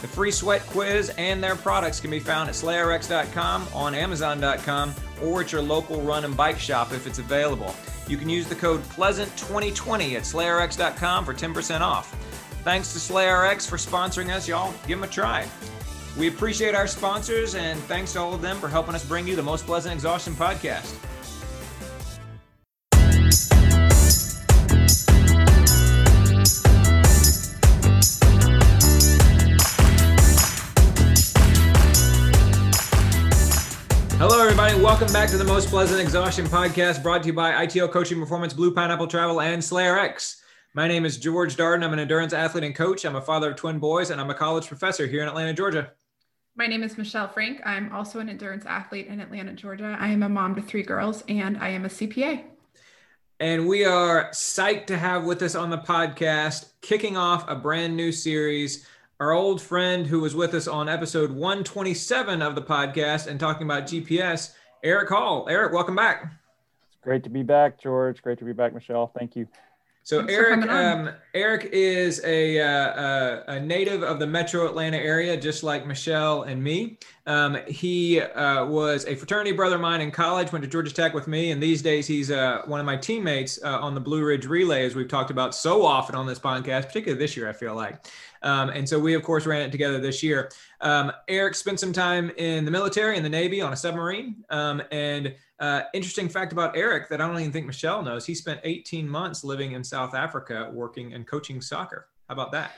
[0.00, 5.42] The free sweat quiz and their products can be found at slayrx.com, on amazon.com, or
[5.42, 7.74] at your local run and bike shop if it's available.
[8.08, 12.14] You can use the code PLEASANT2020 at slayrx.com for 10% off.
[12.64, 14.72] Thanks to SlayRx for sponsoring us, y'all.
[14.86, 15.46] Give them a try.
[16.18, 19.36] We appreciate our sponsors and thanks to all of them for helping us bring you
[19.36, 20.94] the Most Pleasant Exhaustion podcast.
[34.60, 34.84] Everybody.
[34.84, 38.52] Welcome back to the Most Pleasant Exhaustion podcast brought to you by ITL Coaching Performance,
[38.52, 40.36] Blue Pineapple Travel, and SlayRx.
[40.74, 41.82] My name is George Darden.
[41.82, 43.06] I'm an endurance athlete and coach.
[43.06, 45.92] I'm a father of twin boys, and I'm a college professor here in Atlanta, Georgia.
[46.56, 47.62] My name is Michelle Frank.
[47.64, 49.96] I'm also an endurance athlete in Atlanta, Georgia.
[49.98, 52.44] I am a mom to three girls, and I am a CPA.
[53.40, 57.96] And we are psyched to have with us on the podcast, kicking off a brand
[57.96, 58.86] new series
[59.20, 63.66] our old friend who was with us on episode 127 of the podcast and talking
[63.66, 65.46] about GPS, Eric Hall.
[65.50, 66.32] Eric, welcome back.
[66.88, 68.22] It's great to be back, George.
[68.22, 69.12] Great to be back, Michelle.
[69.18, 69.46] Thank you.
[70.02, 75.36] So Thanks Eric, um, Eric is a, uh, a, native of the Metro Atlanta area,
[75.36, 76.98] just like Michelle and me.
[77.26, 80.50] Um, he uh, was a fraternity brother of mine in college.
[80.52, 83.62] Went to Georgia Tech with me, and these days he's uh, one of my teammates
[83.62, 86.86] uh, on the Blue Ridge Relay, as we've talked about so often on this podcast,
[86.86, 87.48] particularly this year.
[87.48, 88.06] I feel like.
[88.42, 90.50] Um, and so we, of course, ran it together this year.
[90.80, 94.44] Um, Eric spent some time in the military, in the Navy, on a submarine.
[94.50, 98.34] Um, and uh, interesting fact about Eric that I don't even think Michelle knows he
[98.34, 102.08] spent 18 months living in South Africa working and coaching soccer.
[102.28, 102.72] How about that?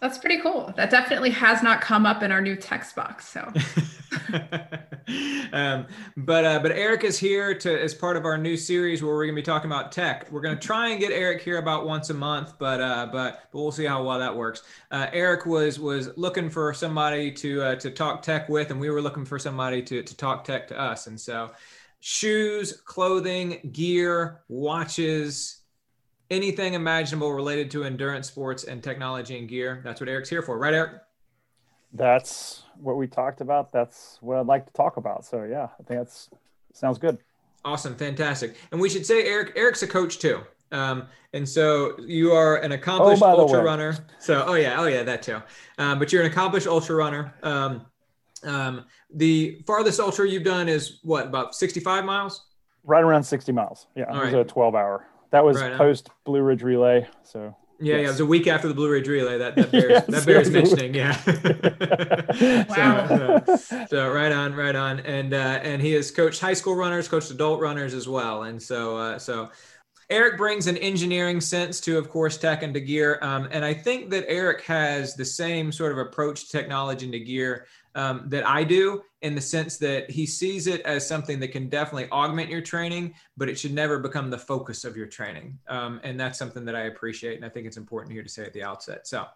[0.00, 0.72] That's pretty cool.
[0.76, 3.26] That definitely has not come up in our new text box.
[3.28, 3.40] So,
[5.52, 5.86] um,
[6.16, 9.24] but uh, but Eric is here to as part of our new series where we're
[9.24, 10.30] going to be talking about tech.
[10.30, 13.48] We're going to try and get Eric here about once a month, but uh, but
[13.50, 14.62] but we'll see how well that works.
[14.92, 18.90] Uh, Eric was was looking for somebody to uh, to talk tech with, and we
[18.90, 21.50] were looking for somebody to to talk tech to us, and so
[22.00, 25.57] shoes, clothing, gear, watches,
[26.30, 29.80] anything imaginable related to endurance sports and technology and gear.
[29.84, 31.02] That's what Eric's here for, right, Eric?
[31.92, 33.72] That's what we talked about.
[33.72, 35.24] That's what I'd like to talk about.
[35.24, 36.28] So yeah, I think that's
[36.72, 37.18] sounds good.
[37.64, 38.56] Awesome, fantastic.
[38.72, 40.40] And we should say Eric Eric's a coach too.
[40.70, 43.96] Um, and so you are an accomplished oh, ultra runner.
[44.18, 45.40] So oh yeah, oh yeah, that too.
[45.78, 47.34] Um, but you're an accomplished ultra runner.
[47.42, 47.86] Um,
[48.44, 52.44] um, the farthest ultra you've done is what about 65 miles?
[52.84, 53.86] Right around 60 miles.
[53.94, 54.40] Yeah, All it was right.
[54.40, 55.06] a 12 hour.
[55.30, 57.06] That was right post Blue Ridge Relay.
[57.22, 58.00] So yeah, yes.
[58.00, 59.38] yeah, it was a week after the Blue Ridge Relay.
[59.38, 60.94] That that bears, yes, that bears mentioning.
[60.94, 61.16] Yeah.
[62.68, 63.06] wow.
[63.06, 66.74] So, uh, so, right on, right on, and uh, and he has coached high school
[66.74, 69.50] runners, coached adult runners as well, and so uh, so.
[70.10, 73.74] Eric brings an engineering sense to, of course, tech and to gear, um, and I
[73.74, 78.24] think that Eric has the same sort of approach to technology and to gear um,
[78.26, 82.08] that I do in the sense that he sees it as something that can definitely
[82.10, 85.58] augment your training, but it should never become the focus of your training.
[85.68, 87.36] Um, and that's something that I appreciate.
[87.36, 89.06] And I think it's important here to say at the outset.
[89.06, 89.26] So,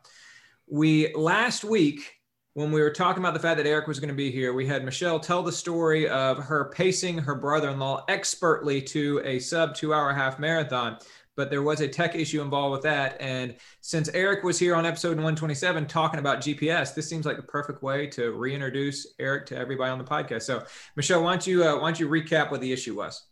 [0.69, 2.22] we last week,
[2.55, 4.67] when we were talking about the fact that Eric was going to be here, we
[4.67, 9.39] had Michelle tell the story of her pacing her brother in law expertly to a
[9.39, 10.99] sub two hour half marathon
[11.37, 13.17] but there was a tech issue involved with that.
[13.21, 17.43] And since Eric was here on episode 127 talking about GPS, this seems like the
[17.43, 20.43] perfect way to reintroduce Eric to everybody on the podcast.
[20.43, 20.65] So,
[20.97, 23.23] Michelle, why don't you uh, why don't you recap what the issue was?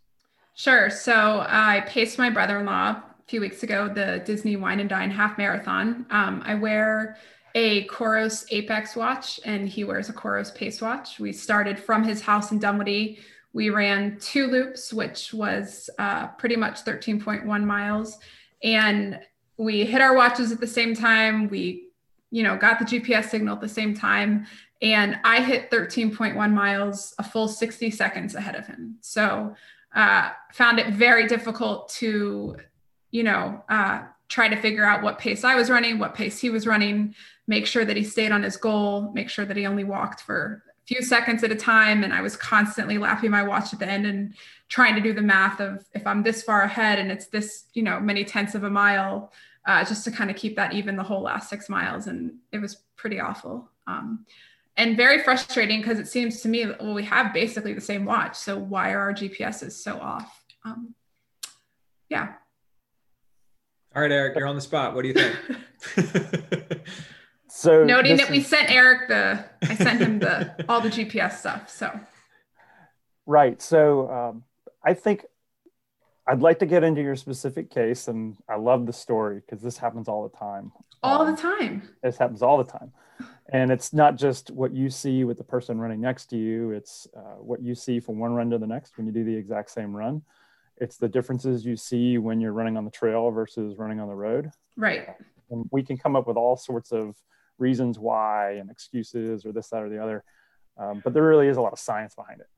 [0.55, 0.91] Sure.
[0.91, 5.39] So I paced my brother-in-law a few weeks ago the Disney Wine and Dine half
[5.39, 6.07] marathon.
[6.11, 7.17] Um, I wear
[7.55, 11.19] a Coros Apex watch, and he wears a Coros Pace watch.
[11.19, 13.21] We started from his house in Dunwoody
[13.53, 18.19] we ran two loops, which was uh, pretty much 13.1 miles.
[18.63, 19.19] And
[19.57, 21.49] we hit our watches at the same time.
[21.49, 21.89] We,
[22.31, 24.47] you know, got the GPS signal at the same time.
[24.83, 28.97] And I hit 13.1 miles, a full 60 seconds ahead of him.
[29.01, 29.55] So
[29.95, 32.57] uh, found it very difficult to,
[33.11, 36.51] you know, uh, try to figure out what pace I was running, what pace he
[36.51, 37.17] was running,
[37.51, 40.63] make sure that he stayed on his goal, make sure that he only walked for
[40.69, 42.05] a few seconds at a time.
[42.05, 44.35] And i was constantly laughing my watch at the end and
[44.69, 47.83] trying to do the math of if i'm this far ahead and it's this you
[47.83, 49.33] know many tenths of a mile
[49.67, 52.07] uh, just to kind of keep that even the whole last six miles.
[52.07, 53.69] And it was pretty awful.
[53.87, 54.25] Um,
[54.77, 58.37] and very frustrating because it seems to me well we have basically the same watch.
[58.37, 60.45] So why are our gps's so off?
[60.65, 60.95] Um,
[62.09, 62.35] yeah.
[63.95, 64.95] All right eric you're on the spot.
[64.95, 65.37] What do you think
[67.51, 71.69] So noting that we sent Eric the, I sent him the all the GPS stuff.
[71.69, 71.99] So
[73.27, 73.61] right.
[73.61, 74.45] So um,
[74.85, 75.25] I think
[76.29, 79.77] I'd like to get into your specific case, and I love the story because this
[79.77, 80.71] happens all the time.
[81.03, 81.89] All um, the time.
[82.05, 82.93] This happens all the time,
[83.53, 86.71] and it's not just what you see with the person running next to you.
[86.71, 89.35] It's uh, what you see from one run to the next when you do the
[89.35, 90.23] exact same run.
[90.77, 94.15] It's the differences you see when you're running on the trail versus running on the
[94.15, 94.53] road.
[94.77, 95.09] Right.
[95.51, 97.17] And we can come up with all sorts of
[97.61, 100.25] reasons why and excuses or this, that, or the other.
[100.77, 102.49] Um, but there really is a lot of science behind it.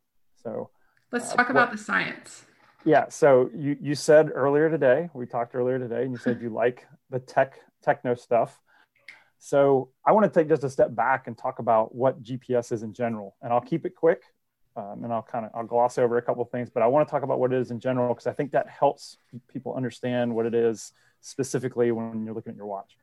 [0.43, 0.71] So
[1.11, 2.45] let's uh, talk about what, the science.
[2.85, 3.09] Yeah.
[3.09, 6.87] So you, you said earlier today, we talked earlier today, and you said you like
[7.11, 8.59] the tech techno stuff.
[9.39, 12.85] So I want to take just a step back and talk about what GPS is
[12.85, 14.23] in general, and I'll keep it quick,
[14.77, 17.07] um, and I'll kind of I'll gloss over a couple of things, but I want
[17.09, 19.17] to talk about what it is in general because I think that helps
[19.53, 22.97] people understand what it is specifically when you're looking at your watch.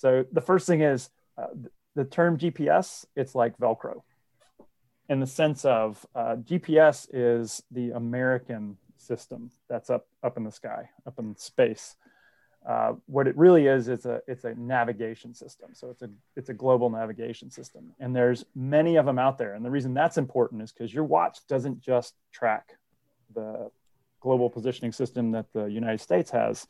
[0.00, 1.48] So the first thing is uh,
[1.94, 4.00] the term GPS, it's like Velcro
[5.10, 10.52] in the sense of uh, GPS is the American system that's up, up in the
[10.52, 11.96] sky, up in space.
[12.66, 15.70] Uh, what it really is is a it's a navigation system.
[15.74, 19.54] So it's a it's a global navigation system, and there's many of them out there.
[19.54, 22.76] And the reason that's important is because your watch doesn't just track
[23.34, 23.70] the
[24.20, 26.66] global positioning system that the United States has.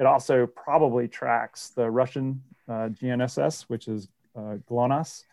[0.00, 5.24] It also probably tracks the Russian uh, GNSS, which is uh, GLONASS.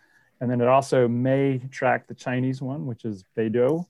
[0.42, 3.86] And then it also may track the Chinese one, which is Beidou.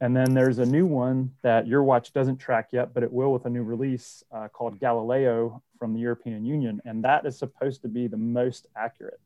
[0.00, 3.32] And then there's a new one that your watch doesn't track yet, but it will
[3.32, 6.80] with a new release uh, called Galileo from the European Union.
[6.86, 9.20] And that is supposed to be the most accurate.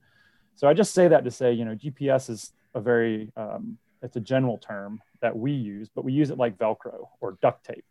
[0.56, 4.16] So I just say that to say, you know, GPS is a very, um, it's
[4.16, 7.84] a general term that we use, but we use it like Velcro or duct tape.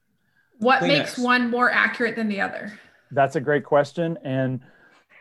[0.59, 2.77] What makes one more accurate than the other?
[3.11, 4.17] That's a great question.
[4.23, 4.61] And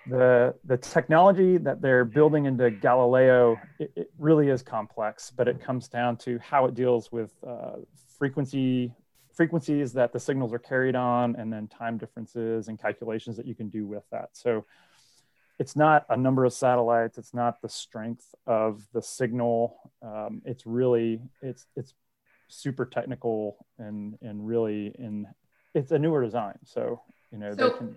[0.08, 5.60] the the technology that they're building into Galileo it, it, really is complex, but it
[5.60, 7.76] comes down to how it deals with uh,
[8.18, 8.92] frequency
[9.34, 13.54] frequencies that the signals are carried on, and then time differences and calculations that you
[13.54, 14.30] can do with that.
[14.32, 14.64] So
[15.58, 17.18] it's not a number of satellites.
[17.18, 19.76] It's not the strength of the signal.
[20.02, 21.94] Um, it's really it's it's
[22.48, 25.26] super technical and and really in
[25.74, 26.58] it's a newer design.
[26.64, 27.02] So
[27.36, 27.96] you know so- can,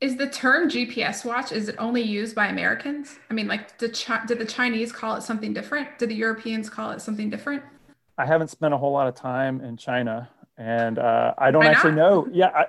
[0.00, 3.18] is the term GPS watch is it only used by Americans?
[3.30, 5.98] I mean, like, did, Ch- did the Chinese call it something different?
[5.98, 7.62] Did the Europeans call it something different?
[8.18, 10.28] I haven't spent a whole lot of time in China,
[10.58, 11.96] and uh, I don't Why actually not?
[11.96, 12.28] know.
[12.30, 12.66] Yeah, I,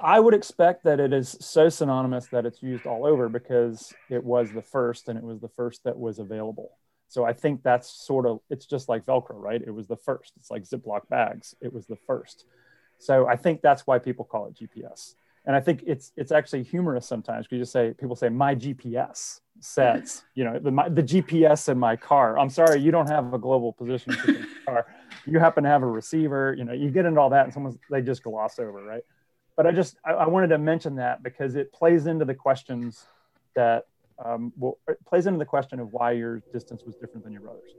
[0.00, 4.22] I would expect that it is so synonymous that it's used all over because it
[4.22, 6.72] was the first, and it was the first that was available.
[7.06, 9.62] So I think that's sort of it's just like Velcro, right?
[9.64, 10.32] It was the first.
[10.38, 11.54] It's like Ziploc bags.
[11.60, 12.46] It was the first.
[12.98, 15.14] So I think that's why people call it GPS
[15.46, 18.54] and I think it's it's actually humorous sometimes because you just say people say my
[18.54, 22.38] GPS says you know the my, the GPS in my car.
[22.38, 24.86] I'm sorry, you don't have a global position in your car.
[25.26, 26.54] You happen to have a receiver.
[26.56, 29.02] You know, you get into all that, and someone they just gloss over, right?
[29.56, 33.04] But I just I, I wanted to mention that because it plays into the questions
[33.54, 33.84] that
[34.24, 37.42] um, well, it plays into the question of why your distance was different than your
[37.42, 37.72] brother's.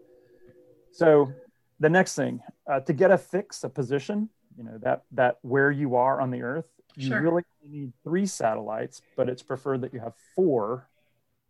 [0.92, 1.32] So
[1.80, 5.72] the next thing uh, to get a fix, a position, you know that that where
[5.72, 7.22] you are on the Earth you sure.
[7.22, 10.88] really need three satellites, but it's preferred that you have four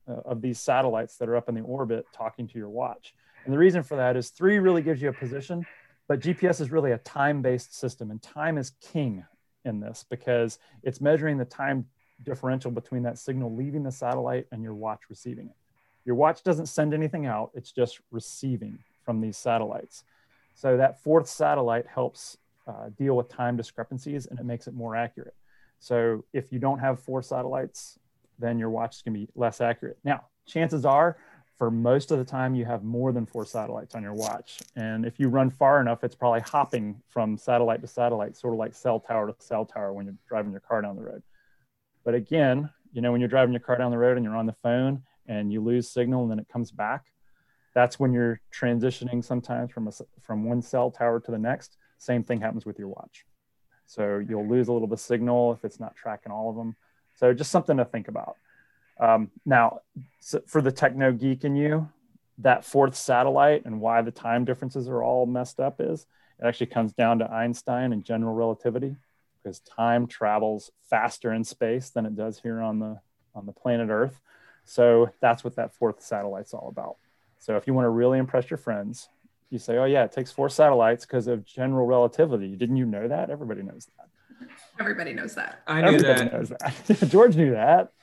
[0.07, 3.13] uh, of these satellites that are up in the orbit talking to your watch.
[3.45, 5.65] And the reason for that is three really gives you a position,
[6.07, 9.25] but GPS is really a time based system, and time is king
[9.65, 11.85] in this because it's measuring the time
[12.23, 15.55] differential between that signal leaving the satellite and your watch receiving it.
[16.05, 20.03] Your watch doesn't send anything out, it's just receiving from these satellites.
[20.53, 22.37] So that fourth satellite helps
[22.67, 25.35] uh, deal with time discrepancies and it makes it more accurate.
[25.79, 27.99] So if you don't have four satellites,
[28.39, 29.97] then your watch is going to be less accurate.
[30.03, 31.17] Now, chances are
[31.57, 34.59] for most of the time you have more than four satellites on your watch.
[34.75, 38.59] And if you run far enough, it's probably hopping from satellite to satellite, sort of
[38.59, 41.23] like cell tower to cell tower when you're driving your car down the road.
[42.03, 44.45] But again, you know, when you're driving your car down the road and you're on
[44.45, 47.05] the phone and you lose signal and then it comes back,
[47.73, 49.91] that's when you're transitioning sometimes from a,
[50.21, 51.77] from one cell tower to the next.
[51.97, 53.25] Same thing happens with your watch.
[53.85, 56.75] So you'll lose a little bit of signal if it's not tracking all of them.
[57.15, 58.37] So just something to think about.
[58.99, 59.79] Um, now,
[60.19, 61.89] so for the techno geek in you,
[62.39, 66.05] that fourth satellite and why the time differences are all messed up is
[66.39, 68.95] it actually comes down to Einstein and general relativity
[69.41, 72.99] because time travels faster in space than it does here on the
[73.33, 74.19] on the planet Earth.
[74.63, 76.97] So that's what that fourth satellite's all about.
[77.37, 79.09] So if you want to really impress your friends,
[79.55, 82.57] you say, oh, yeah, it takes four satellites because of general relativity.
[82.57, 83.29] Didn't you know that?
[83.29, 84.49] Everybody knows that.
[84.79, 85.61] Everybody knows that.
[85.65, 86.33] I knew Everybody that.
[86.33, 87.09] Knows that.
[87.09, 87.93] George knew that.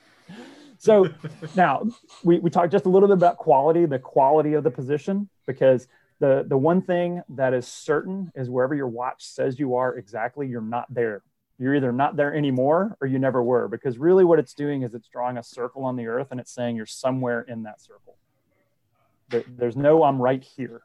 [0.79, 1.07] So
[1.55, 1.83] now
[2.23, 5.87] we, we talked just a little bit about quality, the quality of the position, because
[6.19, 10.47] the, the one thing that is certain is wherever your watch says you are exactly,
[10.47, 11.21] you're not there.
[11.59, 14.95] You're either not there anymore or you never were, because really what it's doing is
[14.95, 18.17] it's drawing a circle on the earth and it's saying you're somewhere in that circle.
[19.29, 20.81] There's no I'm right here.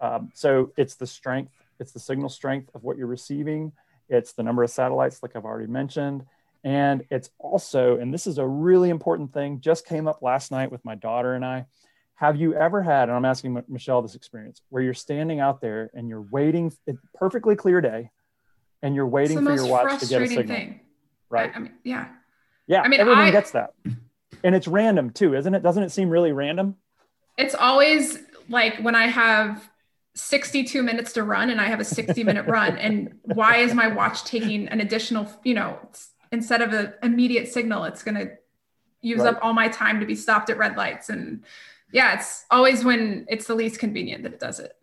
[0.00, 3.72] Um, so it's the strength, it's the signal strength of what you're receiving.
[4.08, 6.24] It's the number of satellites, like I've already mentioned.
[6.64, 10.70] And it's also, and this is a really important thing, just came up last night
[10.70, 11.66] with my daughter and I.
[12.16, 15.62] Have you ever had, and I'm asking M- Michelle this experience, where you're standing out
[15.62, 18.10] there and you're waiting, it's perfectly clear day,
[18.82, 20.54] and you're waiting for your watch to get a signal?
[20.54, 20.80] Thing.
[21.30, 21.50] Right.
[21.54, 22.08] I, I mean, yeah.
[22.66, 22.82] Yeah.
[22.82, 23.72] I mean, everyone I, gets that.
[24.44, 25.62] And it's random too, isn't it?
[25.62, 26.76] Doesn't it seem really random?
[27.38, 28.18] It's always
[28.50, 29.70] like when I have
[30.14, 32.76] 62 minutes to run and I have a 60 minute run.
[32.78, 35.78] And why is my watch taking an additional, you know,
[36.32, 38.32] instead of an immediate signal, it's going to
[39.00, 39.34] use right.
[39.34, 41.08] up all my time to be stopped at red lights.
[41.08, 41.44] And
[41.92, 44.76] yeah, it's always when it's the least convenient that it does it.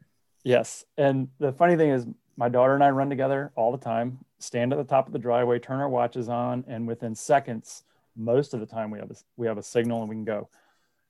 [0.44, 0.86] Yes.
[0.98, 2.06] And the funny thing is,
[2.38, 5.20] my daughter and I run together all the time, stand at the top of the
[5.20, 7.84] driveway, turn our watches on, and within seconds,
[8.16, 10.48] most of the time we have a, we have a signal and we can go.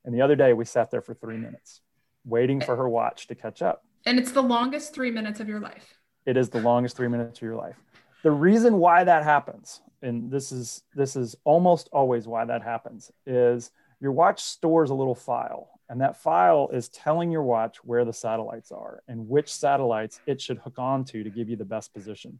[0.05, 1.81] And the other day we sat there for three minutes
[2.27, 3.83] waiting for her watch to catch up.
[4.07, 5.99] And it's the longest three minutes of your life.
[6.25, 7.75] It is the longest three minutes of your life.
[8.23, 13.11] The reason why that happens, and this is this is almost always why that happens,
[13.25, 18.05] is your watch stores a little file, and that file is telling your watch where
[18.05, 21.93] the satellites are and which satellites it should hook onto to give you the best
[21.93, 22.39] position.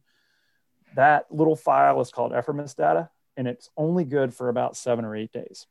[0.96, 5.14] That little file is called ephemeris data, and it's only good for about seven or
[5.14, 5.66] eight days.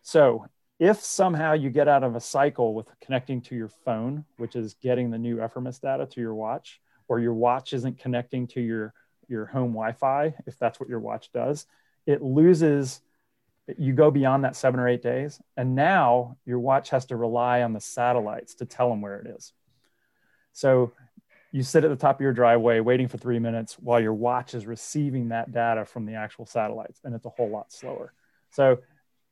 [0.00, 0.46] So
[0.78, 4.74] if somehow you get out of a cycle with connecting to your phone, which is
[4.74, 8.92] getting the new ephemeris data to your watch, or your watch isn't connecting to your,
[9.28, 11.66] your home Wi Fi, if that's what your watch does,
[12.06, 13.00] it loses
[13.78, 17.62] you go beyond that seven or eight days, and now your watch has to rely
[17.62, 19.52] on the satellites to tell them where it is.
[20.52, 20.92] So
[21.50, 24.54] you sit at the top of your driveway waiting for three minutes while your watch
[24.54, 28.12] is receiving that data from the actual satellites, and it's a whole lot slower.
[28.50, 28.78] So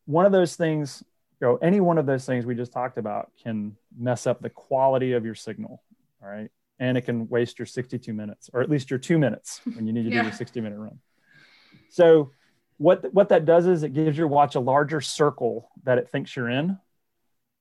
[0.07, 1.05] one of those things,
[1.41, 4.51] you know, any one of those things we just talked about can mess up the
[4.51, 5.83] quality of your signal.
[6.23, 6.51] All right.
[6.79, 9.93] And it can waste your 62 minutes, or at least your two minutes when you
[9.93, 10.23] need to yeah.
[10.23, 10.99] do your 60 minute run.
[11.91, 12.33] So
[12.79, 16.35] what what that does is it gives your watch a larger circle that it thinks
[16.35, 16.79] you're in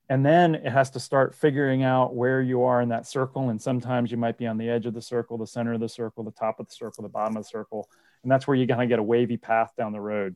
[0.10, 3.62] and then it has to start figuring out where you are in that circle and
[3.62, 6.24] sometimes you might be on the edge of the circle the center of the circle
[6.24, 7.88] the top of the circle the bottom of the circle
[8.24, 10.36] and that's where you're going to get a wavy path down the road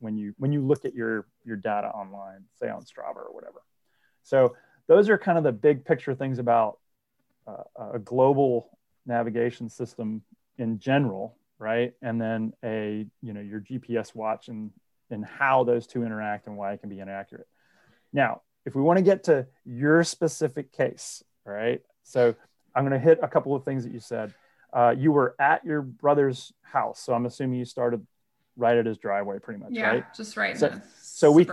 [0.00, 3.62] when you when you look at your your data online say on strava or whatever
[4.22, 4.54] so
[4.86, 6.78] those are kind of the big picture things about
[7.46, 10.22] uh, a global navigation system
[10.58, 11.92] in general right?
[12.02, 14.70] And then a, you know, your GPS watch and,
[15.10, 17.48] and how those two interact and why it can be inaccurate.
[18.12, 21.82] Now, if we want to get to your specific case, right?
[22.02, 22.34] So
[22.74, 24.34] I'm going to hit a couple of things that you said.
[24.72, 28.06] Uh, you were at your brother's house, so I'm assuming you started
[28.58, 30.14] right at his driveway, pretty much, yeah, right?
[30.14, 30.58] just right.
[30.58, 31.46] So, so we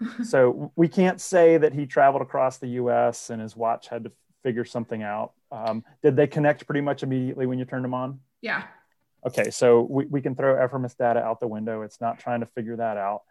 [0.24, 3.28] so we can't say that he traveled across the U.S.
[3.28, 4.12] and his watch had to
[4.42, 5.32] figure something out.
[5.52, 8.20] Um, did they connect pretty much immediately when you turned them on?
[8.40, 8.64] Yeah,
[9.26, 11.82] Okay, so we, we can throw ephemeris data out the window.
[11.82, 13.22] It's not trying to figure that out.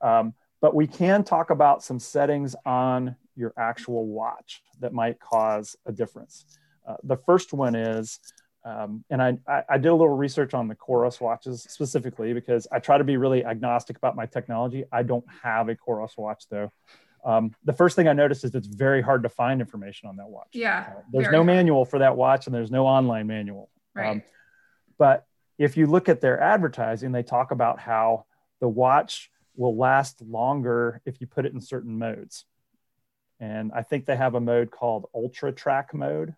[0.00, 5.76] Um, but we can talk about some settings on your actual watch that might cause
[5.84, 6.46] a difference.
[6.88, 8.20] Uh, the first one is,
[8.64, 9.36] um, and I,
[9.68, 13.18] I, did a little research on the Coros watches specifically because I try to be
[13.18, 14.84] really agnostic about my technology.
[14.90, 16.72] I don't have a Coros watch though.
[17.26, 20.28] Um, the first thing I noticed is it's very hard to find information on that
[20.28, 20.48] watch.
[20.52, 20.86] Yeah.
[20.88, 21.46] Uh, there's no hard.
[21.46, 23.68] manual for that watch and there's no online manual.
[23.94, 24.10] Right.
[24.10, 24.22] Um,
[24.98, 25.26] but
[25.58, 28.24] if you look at their advertising, they talk about how
[28.60, 32.44] the watch will last longer if you put it in certain modes.
[33.40, 36.34] And I think they have a mode called Ultra Track mode.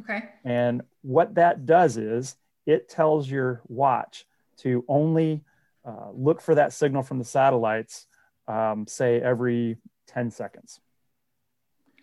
[0.00, 0.24] Okay.
[0.44, 4.26] And what that does is it tells your watch
[4.58, 5.42] to only
[5.84, 8.06] uh, look for that signal from the satellites,
[8.48, 9.78] um, say every
[10.08, 10.80] 10 seconds.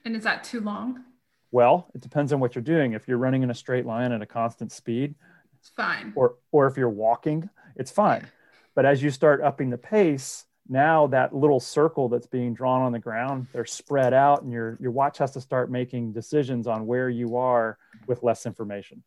[0.05, 1.03] And is that too long?
[1.51, 2.93] Well, it depends on what you're doing.
[2.93, 5.15] If you're running in a straight line at a constant speed,
[5.59, 6.13] it's fine.
[6.15, 8.27] Or or if you're walking, it's fine.
[8.75, 12.91] But as you start upping the pace, now that little circle that's being drawn on
[12.91, 16.85] the ground, they're spread out, and your your watch has to start making decisions on
[16.85, 17.77] where you are
[18.07, 19.03] with less information.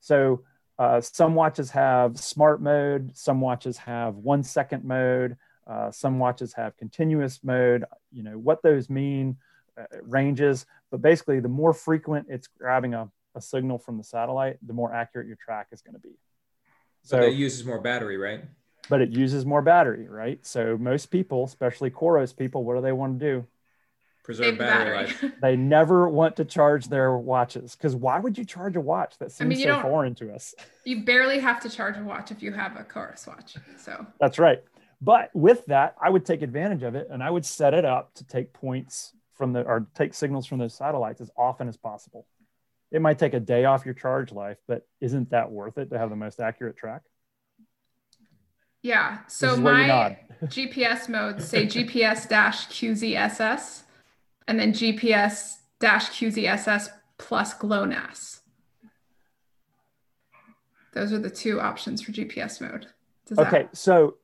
[0.00, 0.42] So
[0.78, 6.52] uh, some watches have smart mode, some watches have one second mode, uh, some watches
[6.54, 7.84] have continuous mode.
[8.12, 9.36] You know what those mean
[9.78, 14.58] uh, ranges, but basically, the more frequent it's grabbing a a signal from the satellite,
[14.66, 16.18] the more accurate your track is going to be.
[17.02, 18.44] So it uses more battery, right?
[18.88, 20.44] But it uses more battery, right?
[20.46, 23.46] So most people, especially Coros people, what do they want to do?
[24.24, 25.24] Preserve battery, battery, life.
[25.42, 29.32] they never want to charge their watches because why would you charge a watch that
[29.32, 30.54] seems I mean, so foreign to us?
[30.84, 33.56] You barely have to charge a watch if you have a Coros watch.
[33.78, 34.62] So that's right.
[35.00, 38.14] But with that, I would take advantage of it and I would set it up
[38.14, 42.26] to take points from the or take signals from those satellites as often as possible
[42.90, 45.98] it might take a day off your charge life, but isn't that worth it to
[45.98, 47.02] have the most accurate track?
[48.88, 49.18] Yeah.
[49.26, 53.82] So my GPS modes say GPS dash QZSS
[54.46, 58.40] and then GPS dash QZSS plus GLONASS.
[60.94, 62.86] Those are the two options for GPS mode.
[63.26, 63.64] Does okay.
[63.64, 63.76] That...
[63.76, 64.16] So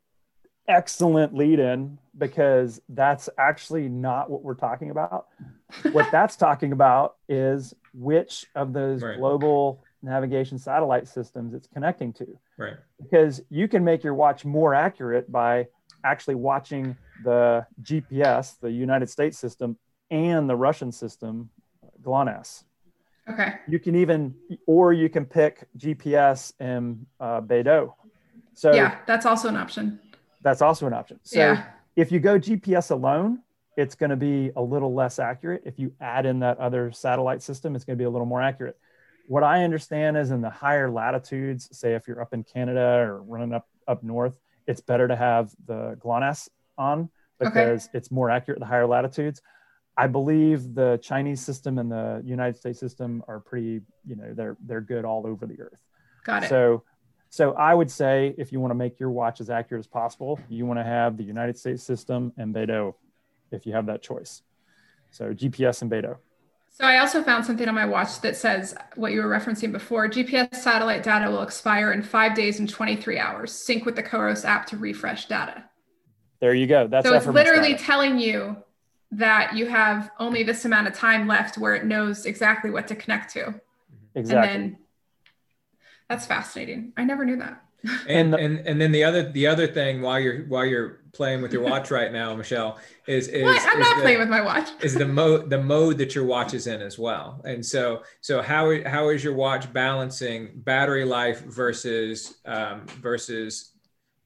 [0.67, 5.27] excellent lead in because that's actually not what we're talking about.
[5.93, 9.19] what that's talking about is which of those right.
[9.19, 12.39] global navigation satellite systems it's connecting to.
[12.57, 12.77] Right.
[13.03, 15.67] Because you can make your watch more accurate by
[16.05, 19.79] actually watching the GPS, the United States system,
[20.11, 21.51] and the Russian system,
[22.03, 22.65] GLONASS.
[23.29, 23.55] Okay.
[23.67, 24.35] You can even,
[24.67, 27.95] or you can pick GPS and uh, Beidou.
[28.53, 29.99] So yeah, that's also an option.
[30.43, 31.19] That's also an option.
[31.23, 31.65] So yeah.
[31.97, 33.41] if you go GPS alone,
[33.77, 35.63] it's going to be a little less accurate.
[35.65, 38.43] If you add in that other satellite system, it's going to be a little more
[38.43, 38.79] accurate.
[39.27, 43.23] What I understand is in the higher latitudes, say if you're up in Canada or
[43.23, 47.99] running up up north, it's better to have the GLONASS on because okay.
[47.99, 49.43] it's more accurate the higher latitudes.
[49.97, 54.57] I believe the Chinese system and the United States system are pretty, you know, they're
[54.67, 55.79] they're good all over the earth.
[56.25, 56.49] Got it.
[56.49, 56.83] So
[57.31, 60.39] so I would say if you want to make your watch as accurate as possible,
[60.49, 62.95] you want to have the United States system and Beidou
[63.51, 64.43] if you have that choice.
[65.11, 66.17] So GPS and Beidou.
[66.75, 70.09] So I also found something on my watch that says what you were referencing before.
[70.09, 73.53] GPS satellite data will expire in five days and 23 hours.
[73.53, 75.63] Sync with the Coros app to refresh data.
[76.41, 76.89] There you go.
[76.89, 77.85] That's so it's literally data.
[77.85, 78.57] telling you
[79.13, 82.97] that you have only this amount of time left where it knows exactly what to
[82.97, 83.55] connect to.
[84.17, 84.53] exactly.
[84.53, 84.79] And then
[86.09, 86.93] that's fascinating.
[86.97, 87.63] I never knew that.
[88.09, 91.43] And, the- and and then the other the other thing while you're while you're playing
[91.43, 93.61] with your watch right now, Michelle, is is, what?
[93.75, 94.69] I'm is not the- playing with my watch.
[94.83, 97.41] is the mode the mode that your watch is in as well.
[97.45, 103.73] And so so how how is your watch balancing battery life versus um, versus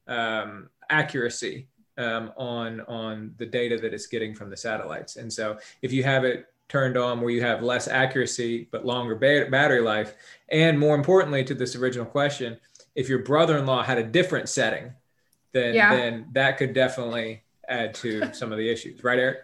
[0.07, 1.67] um, accuracy
[1.97, 5.15] um, on on the data that it's getting from the satellites?
[5.17, 9.15] And so if you have it turned on where you have less accuracy but longer
[9.15, 10.13] ba- battery life,
[10.49, 12.57] and more importantly to this original question,
[12.99, 14.91] if your brother-in-law had a different setting,
[15.53, 15.89] then Yeah.
[15.89, 19.37] then that could definitely add to some of the issues, right, Eric?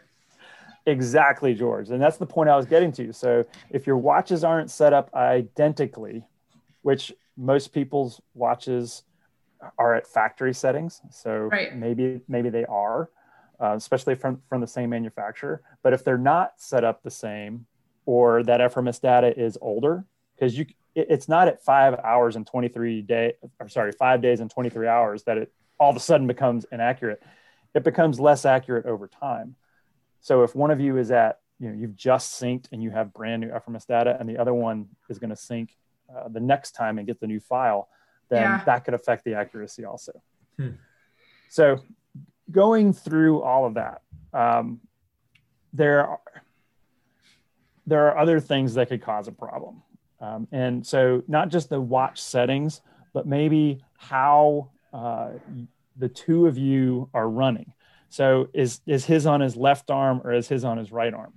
[0.85, 1.89] Exactly, George.
[1.89, 3.13] And that's the point I was getting to.
[3.13, 6.27] So if your watches aren't set up identically,
[6.81, 9.03] which most people's watches
[9.79, 11.73] are at factory settings, so Right.
[11.73, 13.09] maybe maybe they are,
[13.61, 15.61] uh, especially from from the same manufacturer.
[15.81, 17.67] But if they're not set up the same,
[18.05, 20.03] or that ephemeris data is older,
[20.36, 24.39] because you it, it's not at five hours and 23 day or sorry five days
[24.39, 27.21] and 23 hours that it all of a sudden becomes inaccurate.
[27.74, 29.56] It becomes less accurate over time.
[30.21, 33.13] So if one of you is at, you know, you've just synced and you have
[33.13, 35.76] brand new ephemeris data, and the other one is going to sync
[36.10, 37.89] uh, the next time and get the new file,
[38.30, 38.63] then Yeah.
[38.65, 40.13] that could affect the accuracy also.
[40.58, 40.69] Hmm.
[41.50, 41.82] So
[42.50, 44.02] going through all of that,
[44.34, 44.80] um,
[45.74, 46.19] there are,
[47.86, 49.84] there are other things that could cause a problem.
[50.21, 52.82] Um, and so not just the watch settings,
[53.13, 55.30] but maybe how uh,
[55.97, 57.73] the two of you are running.
[58.10, 61.34] So is is his on his left arm or is his on his right arm?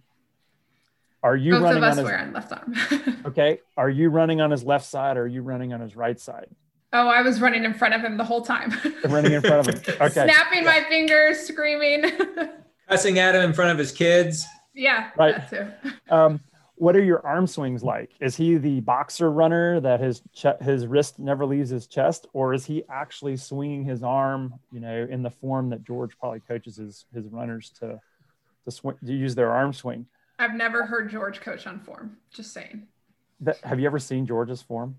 [1.23, 3.17] Are you Both running of us on his on left arm.
[3.27, 3.59] okay?
[3.77, 6.47] Are you running on his left side or are you running on his right side?
[6.95, 8.73] oh, I was running in front of him the whole time.
[9.05, 9.95] Running in front of him.
[10.01, 10.25] Okay.
[10.25, 12.11] Snapping my fingers, screaming.
[12.89, 14.47] Cussing at him in front of his kids.
[14.75, 15.35] yeah, Right.
[15.51, 15.51] that
[15.83, 15.91] too.
[16.15, 16.41] Um,
[16.79, 18.13] what are your arm swings like?
[18.21, 22.55] Is he the boxer runner that his ch- his wrist never leaves his chest, or
[22.55, 26.77] is he actually swinging his arm, you know, in the form that George probably coaches
[26.77, 28.01] his his runners to
[28.65, 30.07] to, swing, to use their arm swing?
[30.39, 32.17] I've never heard George coach on form.
[32.33, 32.87] Just saying.
[33.41, 34.97] That, have you ever seen George's form?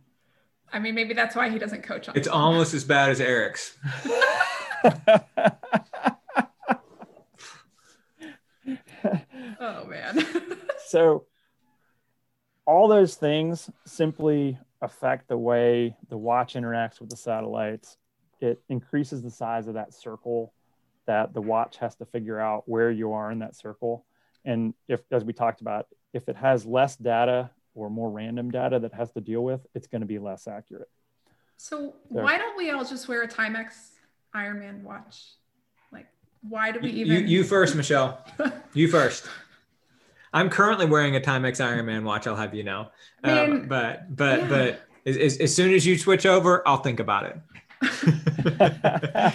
[0.71, 2.15] I mean, maybe that's why he doesn't coach on.
[2.15, 2.41] It's form.
[2.41, 3.77] almost as bad as Eric's.
[9.59, 10.25] Oh man.
[10.87, 11.25] so
[12.69, 17.97] all those things simply affect the way the watch interacts with the satellites
[18.39, 20.53] it increases the size of that circle
[21.07, 24.05] that the watch has to figure out where you are in that circle
[24.45, 28.77] and if as we talked about if it has less data or more random data
[28.79, 30.89] that it has to deal with it's going to be less accurate
[31.57, 32.23] so There.
[32.23, 33.89] why don't we all just wear a Timex
[34.33, 35.33] Ironman watch?
[35.91, 36.07] Like,
[36.41, 37.27] why do we You, even?
[37.33, 38.23] you first, Michelle.
[38.73, 39.27] You first.
[40.33, 42.27] I'm currently wearing a Timex Ironman watch.
[42.27, 42.89] I'll have you know.
[43.23, 44.47] Um, but but yeah.
[44.47, 47.37] but as, as, as soon as you switch over, I'll think about it.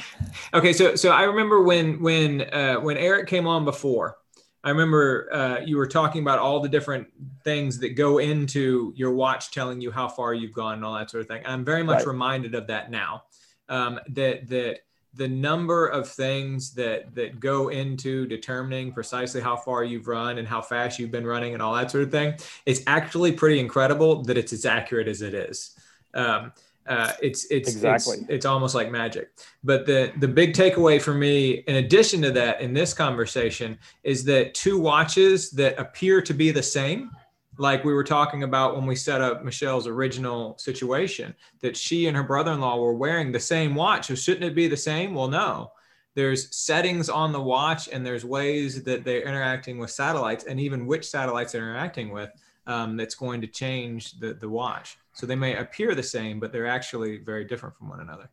[0.54, 4.16] okay, so so I remember when when uh, when Eric came on before.
[4.62, 7.08] I remember uh, you were talking about all the different
[7.42, 11.10] things that go into your watch, telling you how far you've gone and all that
[11.10, 11.42] sort of thing.
[11.44, 12.06] I'm very much Right.
[12.06, 13.24] reminded of that now.
[13.68, 14.78] Um, that that
[15.16, 20.48] the number of things that that go into determining precisely how far you've run and
[20.48, 22.34] how fast you've been running and all that sort of thing
[22.66, 25.76] it's actually pretty incredible that it's as accurate as it is
[26.14, 26.52] um,
[26.86, 28.18] uh, it's it's Exactly.
[28.18, 29.30] it's it's almost like magic
[29.62, 34.22] but the the big takeaway for me in addition to that in this conversation is
[34.24, 37.10] that two watches that appear to be the same
[37.58, 42.16] like we were talking about when we set up Michelle's original situation, that she and
[42.16, 44.06] her brother in law were wearing the same watch.
[44.06, 45.14] So shouldn't it be the same?
[45.14, 45.72] Well, no.
[46.14, 50.86] There's settings on the watch, and there's ways that they're interacting with satellites, and even
[50.86, 52.30] which satellites they're interacting with
[52.66, 54.96] um, that's going to change the, the watch.
[55.12, 58.28] So they may appear the same, but they're actually very different from one another.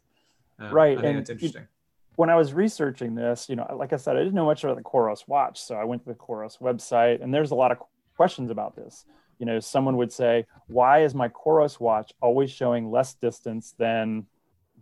[0.59, 1.67] Um, Right, I think and it's interesting.
[2.15, 4.77] when I was researching this, you know, like I said, I didn't know much about
[4.77, 5.61] the Coros watch.
[5.61, 7.79] So I went to the Coros website and there's a lot of
[8.15, 9.05] questions about this.
[9.39, 14.27] You know, someone would say, why is my Coros watch always showing less distance than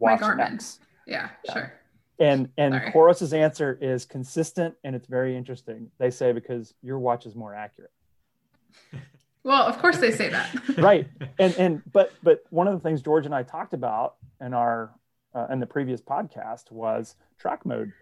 [0.01, 0.53] My Garmin.
[0.53, 0.79] X?
[1.07, 1.53] yeah, Yeah.
[1.53, 1.73] sure.
[2.19, 2.91] And and Sorry.
[2.91, 5.89] Coros's answer is consistent and it's very interesting.
[5.99, 7.91] They say because your watch is more accurate.
[9.41, 10.53] Well, of course they say that.
[10.77, 11.07] right
[11.39, 14.91] and and but but one of the things george and i talked about in our
[15.33, 17.93] uh, in the previous podcast was track mode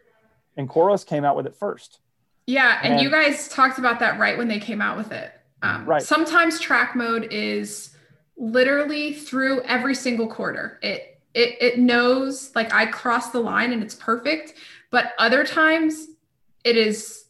[0.58, 2.00] and Coros came out with it first
[2.48, 5.32] Yeah, and, And- you guys talked about that right when they came out with it.
[5.62, 6.02] Um, Right.
[6.02, 7.96] Sometimes track mode is
[8.38, 10.80] literally through every single quarter.
[10.82, 14.54] It it it knows like I crossed the line and it's perfect,
[14.90, 16.08] But other times
[16.64, 17.26] it is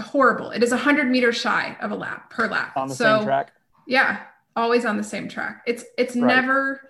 [0.00, 0.50] horrible.
[0.50, 2.76] It is 100 meters shy of a lap per lap.
[2.76, 3.52] On the so, same track?
[3.86, 4.20] Yeah,
[4.56, 5.62] always on the same track.
[5.66, 6.26] It's it's Right.
[6.26, 6.80] never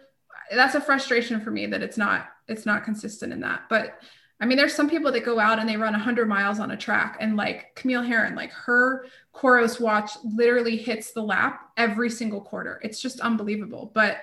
[0.52, 3.62] that's a frustration for me that it's not it's not consistent in that.
[3.68, 4.00] But
[4.42, 6.76] I mean, there's some people that go out and they run 100 miles on a
[6.76, 12.40] track, and like Camille Herron, like her Coros watch literally hits the lap every single
[12.40, 12.80] quarter.
[12.82, 13.92] It's just unbelievable.
[13.94, 14.16] But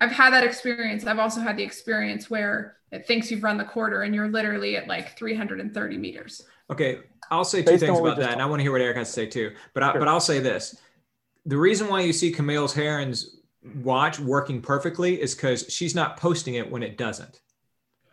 [0.00, 1.06] I've had that experience.
[1.06, 4.76] I've also had the experience where it thinks you've run the quarter and you're literally
[4.76, 6.42] at like 330 meters.
[6.68, 6.98] Okay,
[7.30, 8.96] I'll say two Based things about just that, and I want to hear what Eric
[8.96, 9.52] has to say too.
[9.72, 10.00] But I, Sure.
[10.00, 10.80] but I'll say this:
[11.46, 13.36] the reason why you see Camille's Herron's
[13.84, 17.40] watch working perfectly is because she's not posting it when it doesn't,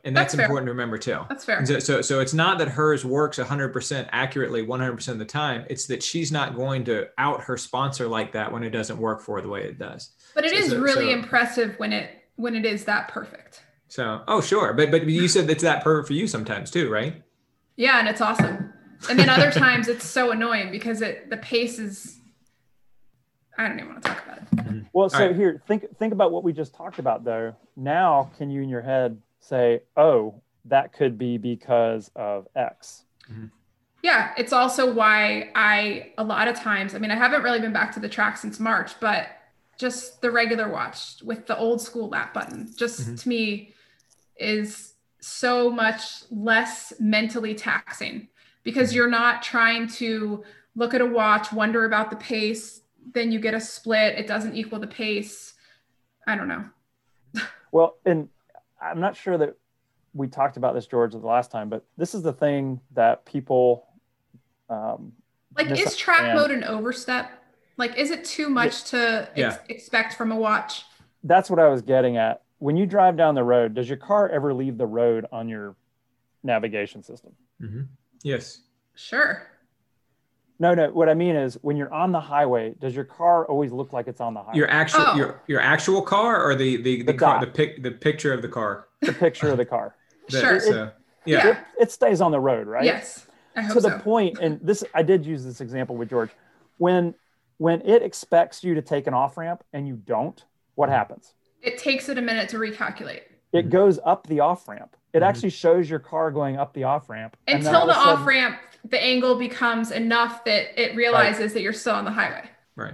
[0.03, 0.45] and that's, That's fair.
[0.45, 1.19] important to remember too.
[1.27, 1.65] That's fair.
[1.65, 5.65] So, so, so it's not that hers works 100% accurately 100% of the time.
[5.69, 9.21] It's that she's not going to out her sponsor like that when it doesn't work
[9.21, 10.11] for her the way it does.
[10.35, 13.63] But it So- is so- really so- impressive when it when it is that perfect.
[13.87, 14.73] So, oh, sure.
[14.73, 17.23] But, but you said it's that perfect for you sometimes too, right?
[17.77, 18.71] Yeah, and it's awesome.
[19.09, 22.19] And then other times it's so annoying because it the pace is
[23.57, 24.83] I don't even want to talk about it.
[24.93, 25.35] Well, so All right.
[25.35, 27.55] here, think think about what we just talked about though.
[27.75, 33.05] Now, can you in your head say, "Oh, that could be because of X"?
[34.03, 37.73] Yeah, it's also why I a lot of times, I mean, I haven't really been
[37.73, 39.29] back to the track since March, but
[39.77, 43.21] just the regular watch with the old school lap button just Mhm.
[43.21, 43.73] to me
[44.37, 48.27] is so much less mentally taxing
[48.63, 50.43] because you're not trying to
[50.75, 52.81] look at a watch, wonder about the pace,
[53.13, 55.53] then you get a split, it doesn't equal the pace.
[56.27, 56.65] I don't know.
[57.71, 58.29] Well, and
[58.81, 59.55] I'm not sure that
[60.13, 63.87] we talked about this, George, the last time, but this is the thing that people.
[64.69, 65.13] Um,
[65.55, 65.97] Like, is misunderstand.
[65.97, 67.31] track mode an overstep?
[67.77, 69.57] Like, is it too much to ex- Yeah.
[69.69, 70.85] expect from a watch?
[71.23, 72.43] That's what I was getting at.
[72.59, 75.75] When you drive down the road, does your car ever leave the road on your
[76.43, 77.33] navigation system?
[77.61, 77.81] Mm-hmm.
[78.23, 78.61] Yes.
[78.95, 79.47] Sure.
[80.59, 80.89] No, no.
[80.91, 84.07] What I mean is, when you're on the highway, does your car always look like
[84.07, 84.57] it's on the highway?
[84.57, 85.15] Your actual, Oh.
[85.15, 87.41] your, your actual car or the, the, the, The car, dot.
[87.41, 88.87] the pic, the picture of the car.
[89.01, 89.95] the picture of the car.
[90.29, 90.59] The- Sure.
[90.59, 90.91] so- yeah.
[91.25, 91.47] Yeah.
[91.51, 92.83] It, it stays on the road, right?
[92.83, 93.27] Yes.
[93.55, 93.99] I hope to the so.
[93.99, 96.31] point, and this I did use this example with George.
[96.79, 97.15] When
[97.59, 100.43] when it expects you to take an off ramp and you don't,
[100.75, 101.33] what happens?
[101.61, 103.21] It takes it a minute to recalculate.
[103.53, 103.69] It Mhm.
[103.71, 104.95] goes up the off ramp.
[105.17, 105.27] It Mhm.
[105.27, 109.35] actually shows your car going up the off ramp Until the off ramp, the angle
[109.35, 112.43] becomes enough that it realizes that you're still on the highway.
[112.75, 112.93] Right.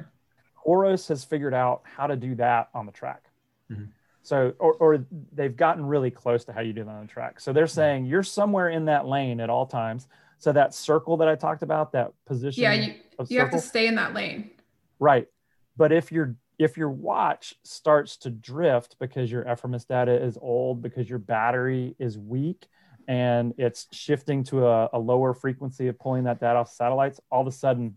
[0.66, 3.24] Coros has figured out how to do that on the track.
[3.70, 3.90] Mhm.
[4.22, 7.42] So, or, or they've gotten really close to how you do that on the track.
[7.42, 10.08] So they're saying you're somewhere in that lane at all times.
[10.38, 13.60] So that circle that I talked about, that position Yeah, you, of you have to
[13.60, 14.52] stay in that lane.
[15.00, 15.28] right.
[15.76, 20.82] But if your if your watch starts to drift because your ephemeris data is old,
[20.82, 22.68] because your battery is weak,
[23.08, 27.42] and it's shifting to a, a lower frequency of pulling that data off satellites, all
[27.42, 27.96] of a sudden,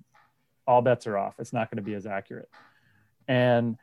[0.67, 1.35] all bets are off.
[1.39, 2.49] It's not going to be as accurate.
[3.29, 3.77] And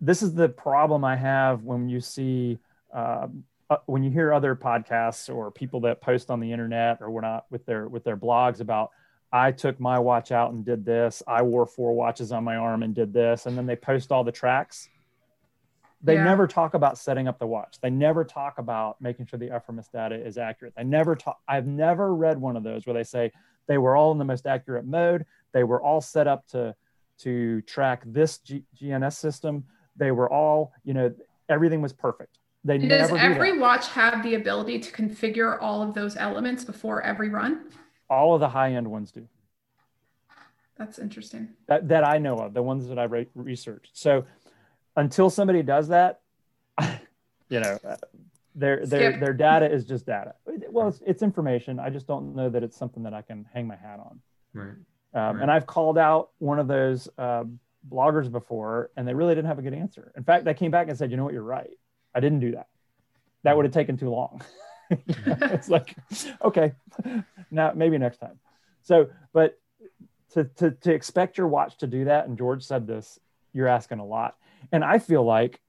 [0.00, 2.58] this is the problem I have when you see
[2.92, 7.10] um, uh, when you hear other podcasts or people that post on the internet or
[7.10, 8.90] whatnot with their with their blogs about
[9.32, 11.22] I took my watch out and did this.
[11.26, 14.24] I wore four watches on my arm and did this, and then they post all
[14.24, 14.88] the tracks.
[16.02, 16.24] They Yeah.
[16.24, 17.80] never talk about setting up the watch.
[17.80, 20.74] They never talk about making sure the ephemeris data is accurate.
[20.76, 21.40] They never talk.
[21.48, 23.32] I've never read one of those where they say
[23.66, 25.26] they were all in the most accurate mode.
[25.52, 26.74] They were all set up to
[27.18, 29.64] to track this G- GNS system.
[29.96, 31.12] They were all, you know,
[31.48, 32.38] everything was perfect.
[32.64, 33.60] They does do every that.
[33.60, 37.72] watch have the ability to configure all of those elements before every run?
[38.10, 39.26] All of the high end ones do.
[40.76, 41.48] That's interesting.
[41.66, 43.96] that, that I know of, the ones that I re- researched.
[43.98, 44.24] So
[44.96, 46.20] until somebody does that,
[47.48, 47.96] you know, uh,
[48.54, 49.20] their their Skip.
[49.20, 50.34] their data is just data.
[50.70, 51.78] Well, it's, it's information.
[51.80, 54.20] I just don't know that it's something that I can hang my hat on.
[54.54, 54.68] Right.
[54.68, 55.42] Um, Right.
[55.42, 57.44] And I've called out one of those uh,
[57.90, 60.12] bloggers before, and they really didn't have a good answer.
[60.16, 61.32] In fact, they came back and said, "You know what?
[61.32, 61.70] You're right.
[62.14, 62.68] I didn't do that.
[63.42, 64.42] That would have taken too long."
[64.90, 65.94] it's like,
[66.42, 66.72] okay,
[67.50, 68.38] now maybe next time.
[68.82, 69.58] So, but
[70.30, 73.18] to, to to expect your watch to do that, and George said this,
[73.52, 74.36] you're asking a lot.
[74.72, 75.60] And I feel like,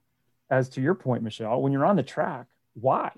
[0.50, 3.12] as to your point, Michelle, when you're on the track, why?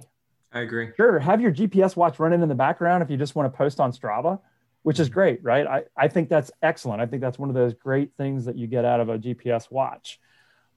[0.52, 0.90] I agree.
[0.98, 3.80] Sure, have your GPS watch running in the background if you just want to post
[3.80, 4.40] on Strava,
[4.84, 5.14] which is mm-hmm.
[5.14, 5.66] great, right?
[5.66, 7.02] I, I think that's excellent.
[7.02, 9.72] I think that's one of those great things that you get out of a GPS
[9.72, 10.20] watch.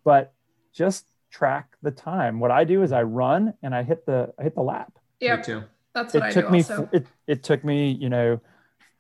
[0.05, 0.33] But
[0.73, 2.39] just track the time.
[2.39, 4.93] What I do is I run and I hit the I hit the lap.
[5.21, 5.65] Me Yep, too.
[5.95, 6.89] that's what It I took do me also.
[6.93, 8.41] it, it took me, you know,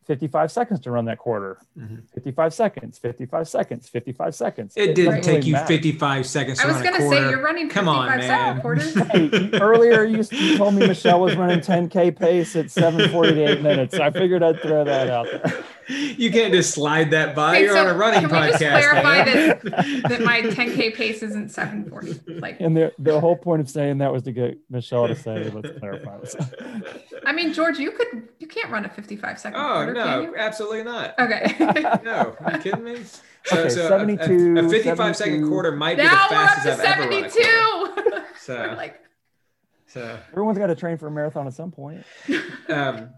[0.06, 1.58] 55 seconds to run that quarter.
[1.78, 2.02] Mhm.
[2.14, 4.74] 55 seconds, 55 seconds, 55 seconds.
[4.76, 5.66] It didn't take really you matter.
[5.66, 8.60] 55 seconds to I was gonna say you're running Come 55 on, man.
[8.60, 8.94] quarters.
[9.14, 13.94] Hey, earlier you, you told me Michelle was running 10K pace at 748 minutes.
[13.94, 15.64] I figured I'd throw that out there.
[15.88, 17.56] you can't just slide that by.
[17.56, 18.58] Okay, You're so on a running can we podcast.
[18.58, 19.60] just clarify man.
[20.08, 24.12] that my 10k pace isn't 740 like And the, the whole point of saying that
[24.12, 26.34] was to get Michelle to say, let's clarify this.
[27.26, 30.20] i mean george you could you can't run a 55 second oh quarter can no,
[30.20, 30.37] you?
[30.37, 31.18] absolutely not.
[31.18, 31.54] okay
[32.04, 32.96] No, are you kidding me?
[33.44, 35.48] So, Okay, so a- a- 72, a, 55 second 72.
[35.48, 38.24] quarter might be the now we're up fastest to I've ever run a 72 quarter.
[38.40, 39.00] So, like
[39.87, 42.04] so Everyone's got to train for a marathon at some point.
[42.68, 43.11] um,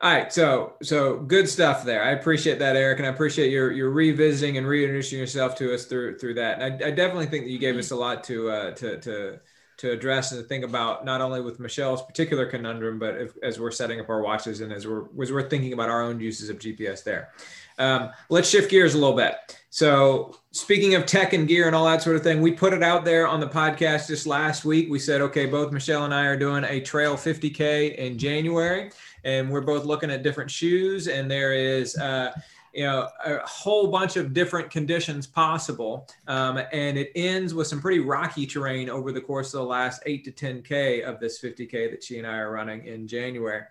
[0.00, 2.02] all right, so so good stuff there.
[2.02, 5.84] I appreciate that, Eric, and I appreciate your your revisiting and reintroducing yourself to us
[5.84, 6.60] through through that.
[6.60, 9.40] And I, I definitely think that you gave us a lot to uh, to to
[9.82, 13.58] to address and to think about, not only with Michelle's particular conundrum, but if, as
[13.58, 16.48] we're setting up our watches and as we're as we're thinking about our own uses
[16.48, 17.32] of GPS there.
[17.78, 19.34] Um, let's shift gears a little bit.
[19.70, 22.84] So, speaking of tech and gear and all that sort of thing, we put it
[22.84, 24.88] out there on the podcast just last week.
[24.88, 28.92] We said, okay, both Michelle and I are doing a trail 50K in January,
[29.24, 32.30] and we're both looking at different shoes, and there is, uh,
[32.72, 36.08] you know, a whole bunch of different conditions possible.
[36.26, 40.02] Um, and it ends with some pretty rocky terrain over the course of the last
[40.06, 43.62] eight to 10K of this 50K that she and I are running in January.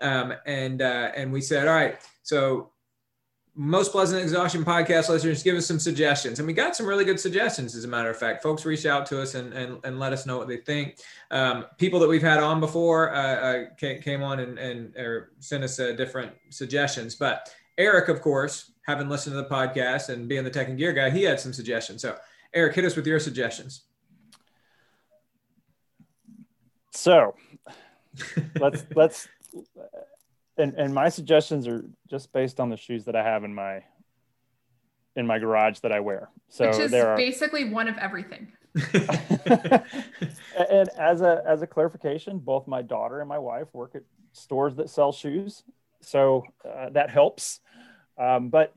[0.00, 2.70] Um, and, uh, and we said, all right, so
[3.54, 7.18] most pleasant exhaustion podcast listeners give us some suggestions and we got some really good
[7.18, 10.12] suggestions as a matter of fact folks reached out to us and, and, and let
[10.12, 10.98] us know what they think
[11.32, 14.94] um, people that we've had on before uh, uh, came, on and, and
[15.40, 20.28] sent us uh, different suggestions but eric of course having listened to the podcast and
[20.28, 22.02] being the tech and gear guy he had some suggestions.
[22.02, 22.16] So
[22.54, 23.82] eric hit us with your suggestions.
[26.92, 27.34] So
[28.60, 29.28] let's let's
[30.58, 33.82] and and my suggestions are just based on the shoes that I have in my
[35.16, 36.30] in my garage that I wear.
[36.48, 38.52] So which is there are basically one of everything.
[40.70, 44.02] And as a as a clarification, both my daughter and my wife work at
[44.32, 45.64] stores that sell shoes,
[46.00, 47.60] so uh, that helps.
[48.18, 48.74] Um, but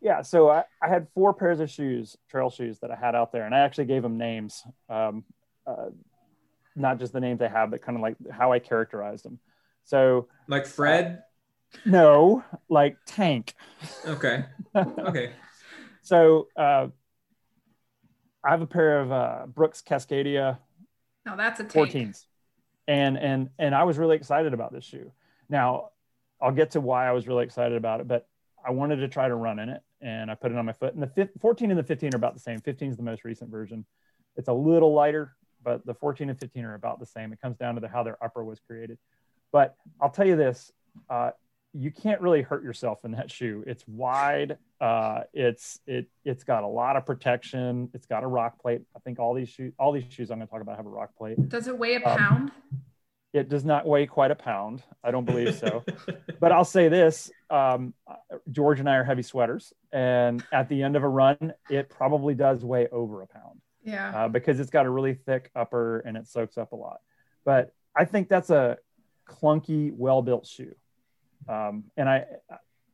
[0.00, 3.32] yeah, so I, I had four pairs of shoes, trail shoes that I had out
[3.32, 5.24] there, and I actually gave them names, um,
[5.66, 5.86] uh,
[6.76, 9.38] not just the names they have, but kind of like how I characterized them.
[9.84, 11.22] So like fred
[11.84, 13.54] no, like tank.
[14.06, 14.44] okay
[14.76, 15.32] okay
[16.02, 16.88] So uh,
[18.44, 20.58] I have a pair of uh, Brooks Cascadia
[21.24, 22.26] now that's a tank 14s
[22.86, 25.10] and and and i was really excited about this shoe
[25.48, 25.90] now
[26.44, 28.28] i'll get to why i was really excited about it but
[28.64, 30.92] i wanted to try to run in it and i put it on my foot.
[30.94, 32.60] And the fif- 14 and the 15 are about the same.
[32.60, 33.86] 15 is the most recent version.
[34.36, 37.32] It's a little lighter but the 14 and 15 are about the same.
[37.32, 38.98] It comes down to the, how their upper was created.
[39.50, 40.70] But i'll tell you this
[41.08, 41.30] uh,
[41.72, 43.64] you can't really hurt yourself in that shoe.
[43.66, 47.88] It's wide uh, it's it it's got a lot of protection.
[47.94, 48.82] It's got a rock plate.
[48.94, 50.90] I think all these shoes all these shoes i'm going to talk about have a
[50.90, 51.48] rock plate.
[51.48, 52.52] Does it weigh a Um, pound
[53.34, 54.82] it does not weigh quite a pound.
[55.02, 55.84] I don't believe so.
[56.40, 57.92] but I'll say this um,
[58.50, 59.72] George and I are heavy sweaters.
[59.92, 64.24] And at the end of a run, it probably does weigh over a pound yeah
[64.24, 67.00] uh, because it's got a really thick upper and it soaks up a lot.
[67.44, 68.78] But I think that's a
[69.28, 70.74] clunky, well built shoe.
[71.48, 72.24] Um, and I,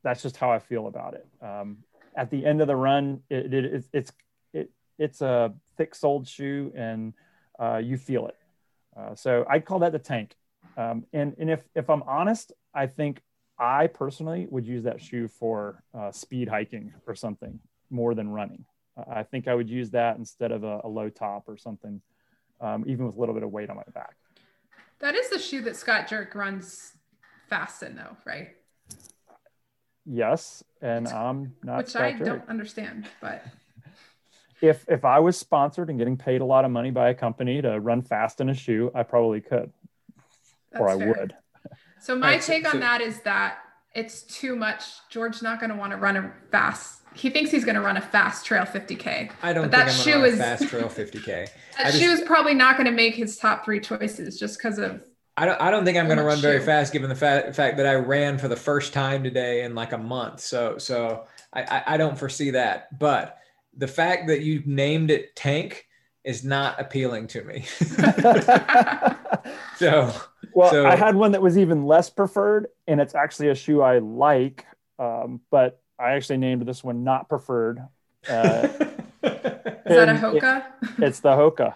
[0.02, 1.26] that's just how I feel about it.
[1.42, 1.78] Um,
[2.16, 4.12] at the end of the run, it, it, it's, it's,
[4.54, 7.12] it, it's a thick soled shoe and
[7.58, 8.36] uh, you feel it.
[9.00, 10.34] Uh, so I'd call that the tank.
[10.76, 13.22] Um, and and if, if I'm honest, I think
[13.58, 17.58] I personally would use that shoe for uh, speed hiking or something
[17.90, 18.64] more than running.
[18.96, 22.00] Uh, I think I would use that instead of a, a low top or something,
[22.60, 24.16] um, even with a little bit of weight on my back.
[25.00, 26.92] that is the shoe that scott Jurek runs
[27.48, 28.50] fast in though right
[30.06, 31.78] Yes, and I'm not.
[31.78, 32.24] which Scott i Jurek.
[32.24, 33.44] don't understand but
[34.62, 37.62] If if I was sponsored and getting paid a lot of money by a company
[37.62, 39.72] to run fast in a shoe, I probably could,
[40.70, 41.08] that's or I fair.
[41.08, 41.34] would.
[42.00, 43.58] So my Right, so- take on so- that is that
[43.94, 44.84] it's too much.
[45.10, 46.98] George's not going to want to run a fast.
[47.14, 49.30] He thinks he's going to run a fast trail 50k.
[49.42, 51.48] i don't But think that i'm shoe run a is- fast trail 50k.
[51.78, 54.78] That just- shoe is probably not going to make his top three choices just because
[54.78, 55.02] of.
[55.36, 57.52] I don't, I don't think I'm going to much run very fast given the fa-
[57.54, 60.40] fact that I ran for the first time today in like a month.
[60.40, 62.96] So, so I, I, I don't foresee that.
[62.98, 63.38] But
[63.76, 65.86] the fact that you named it tank
[66.24, 67.62] is not appealing to me.
[69.76, 70.12] so,
[70.54, 73.80] well, So- I had one that was even less preferred, and it's actually a shoe
[73.82, 74.66] I like,
[74.98, 77.80] um, but I actually named this one not preferred.
[78.28, 78.68] Uh,
[79.22, 80.64] Is that a And it- Hoka?
[80.98, 81.74] it's the Hoka,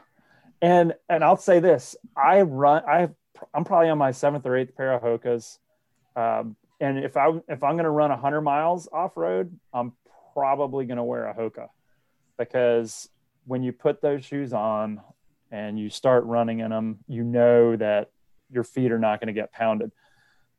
[0.62, 2.82] and and I'll say this: I run.
[2.88, 3.08] I
[3.52, 5.58] I'm probably on my seventh or eighth pair of Hokas.
[6.16, 9.92] Um, and if I if I'm going to run 100 miles off road, I'm
[10.32, 11.68] probably going to wear a Hoka
[12.38, 13.08] because
[13.46, 15.00] when you put those shoes on
[15.50, 18.10] and you start running in them, you know that
[18.50, 19.92] your feet are not going to get pounded.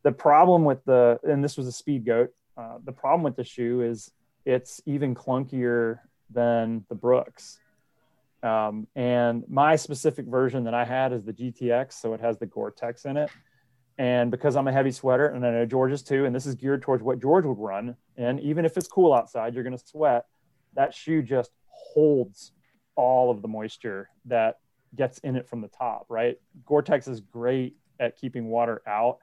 [0.03, 2.29] The problem with the and this was a Speedgoat.
[2.57, 4.11] Uh, the problem with the shoe is
[4.45, 5.99] it's even clunkier
[6.29, 7.59] than the Brooks.
[8.43, 12.45] Um, and my specific version that I had is the GTX, so it has the
[12.45, 13.31] Gore-Tex in it.
[13.97, 16.53] And because I'm a heavy sweater, and I know George is too, and this is
[16.53, 17.95] geared towards what George would run.
[18.17, 20.25] And even if it's cool outside, you're going to sweat.
[20.75, 21.51] That shoe just
[21.95, 22.51] holds
[22.95, 24.59] all of the moisture that
[24.95, 26.37] gets in it from the top, right?
[26.65, 29.17] Gore-Tex is great at keeping water out,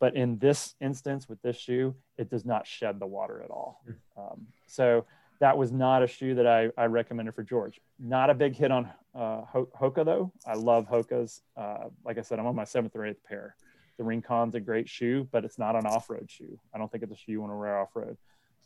[0.00, 3.82] but in this instance with this shoe, it does not shed the water at all.
[3.84, 4.20] Hmm.
[4.20, 5.04] Um, so
[5.40, 7.80] that was not a shoe that I, I recommended for George.
[7.98, 10.32] Not a big hit on uh, Hoka though.
[10.46, 11.40] I love Hokas.
[11.56, 13.56] Uh, like I said, I'm on my seventh or eighth pair.
[13.98, 16.58] The Rincon's a great shoe, but it's not an off-road shoe.
[16.74, 18.16] I don't think it's a shoe you want to wear off-road.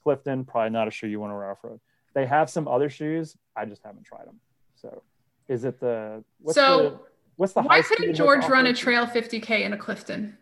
[0.02, 1.80] Clifton, probably not a shoe you want to wear off-road.
[2.16, 3.36] They have some other shoes.
[3.54, 4.40] I just haven't tried them.
[4.74, 5.02] So,
[5.48, 6.78] is it the what's so?
[6.80, 7.00] The,
[7.36, 10.38] what's the why couldn't George run a trail 50k in a Clifton?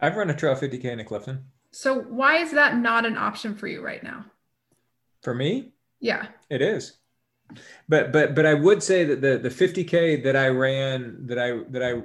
[0.00, 1.44] I've run a trail 50k in a Clifton.
[1.70, 4.24] So why is that not an option for you right now?
[5.22, 5.74] For me?
[6.00, 6.26] Yeah.
[6.50, 6.98] It is.
[7.88, 11.62] But but but I would say that the the 50k that I ran that I
[11.70, 12.02] that I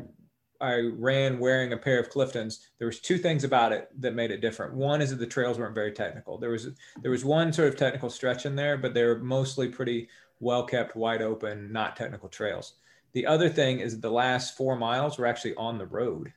[0.61, 4.31] I ran wearing a pair of Cliftons, there was two things about it that made
[4.31, 4.73] it different.
[4.73, 6.37] One is that the trails weren't very technical.
[6.37, 6.69] There was
[7.01, 10.07] there was one sort of technical stretch in there, but they were mostly pretty
[10.39, 12.73] well kept, wide open, not technical trails.
[13.13, 16.31] The other thing is the last four miles were actually on the road,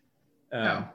[0.53, 0.89] um, oh.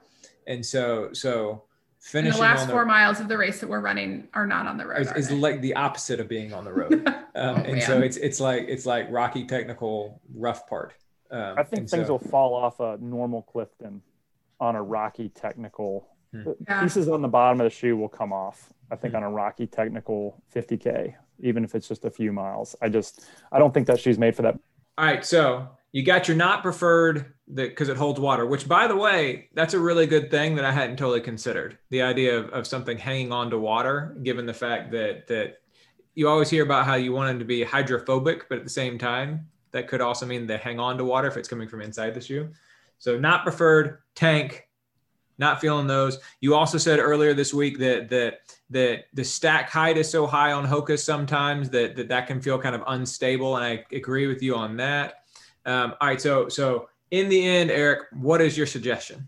[0.48, 1.64] and so so
[2.00, 4.66] finishing and the last four the, miles of the race that we're running are not
[4.68, 5.02] on the road.
[5.02, 7.82] Is, is like the opposite of being on the road, um, oh, and man.
[7.82, 10.94] so it's it's like it's like rocky technical rough part.
[11.32, 14.02] Um, I think things so, will fall off a normal Clifton
[14.60, 16.08] on a rocky technical.
[16.34, 16.52] Hmm.
[16.68, 16.84] Yeah.
[16.84, 18.72] Pieces on the bottom of the shoe will come off.
[18.92, 19.18] I think hmm.
[19.18, 22.76] on a rocky technical 50k, even if it's just a few miles.
[22.82, 24.60] I just I don't think that shoe's made for that.
[24.98, 28.96] All right, so you got your not preferred because it holds water, which by the
[28.96, 31.78] way, that's a really good thing that I hadn't totally considered.
[31.90, 35.62] The idea of, of something hanging on to water, given the fact that that
[36.16, 38.98] you always hear about how you want them to be hydrophobic, but at the same
[38.98, 42.14] time, that could also mean they hang on to water if it's coming from inside
[42.14, 42.50] the shoe.
[42.98, 44.68] So not preferred, tank,
[45.40, 46.20] not feeling those.
[46.42, 50.52] You also said earlier this week that that that the stack height is so high
[50.52, 54.44] on Hokas sometimes that that, that can feel kind of unstable, and I agree with
[54.44, 55.24] you on that.
[55.66, 59.28] Um, all right, so so in the end, Eric, what is your suggestion?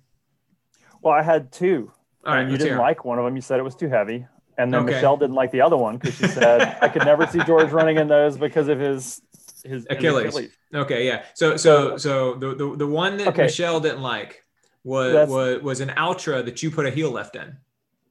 [1.02, 1.92] Well, I had two.
[2.26, 3.36] All right, and you didn't like one of them.
[3.36, 4.28] You said it was too heavy,
[4.58, 4.96] and then okay.
[4.96, 7.98] Michelle didn't like the other one because she said I could never see George running
[7.98, 9.22] in those because of his
[9.64, 10.28] his Achilles.
[10.28, 10.52] Achilles.
[10.74, 11.24] Okay, yeah.
[11.34, 13.44] So so so the the, the one that okay.
[13.44, 14.44] Michelle didn't like
[14.84, 17.58] was was was an Altra that you put a heel lift in.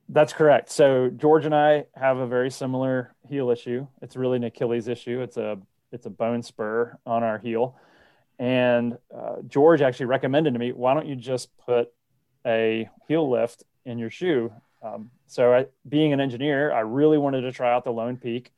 [0.09, 0.71] That's correct.
[0.71, 3.87] So George and I have a very similar heel issue.
[4.03, 5.21] It's really an Achilles issue.
[5.23, 5.59] It's a
[5.93, 7.77] it's a bone spur on our heel.
[8.39, 11.93] And uh, George actually recommended to me, why don't you just put
[12.47, 14.51] a heel lift in your shoe?
[14.83, 18.51] Um, so, I, being an engineer, I really wanted to try out the Lone Peak.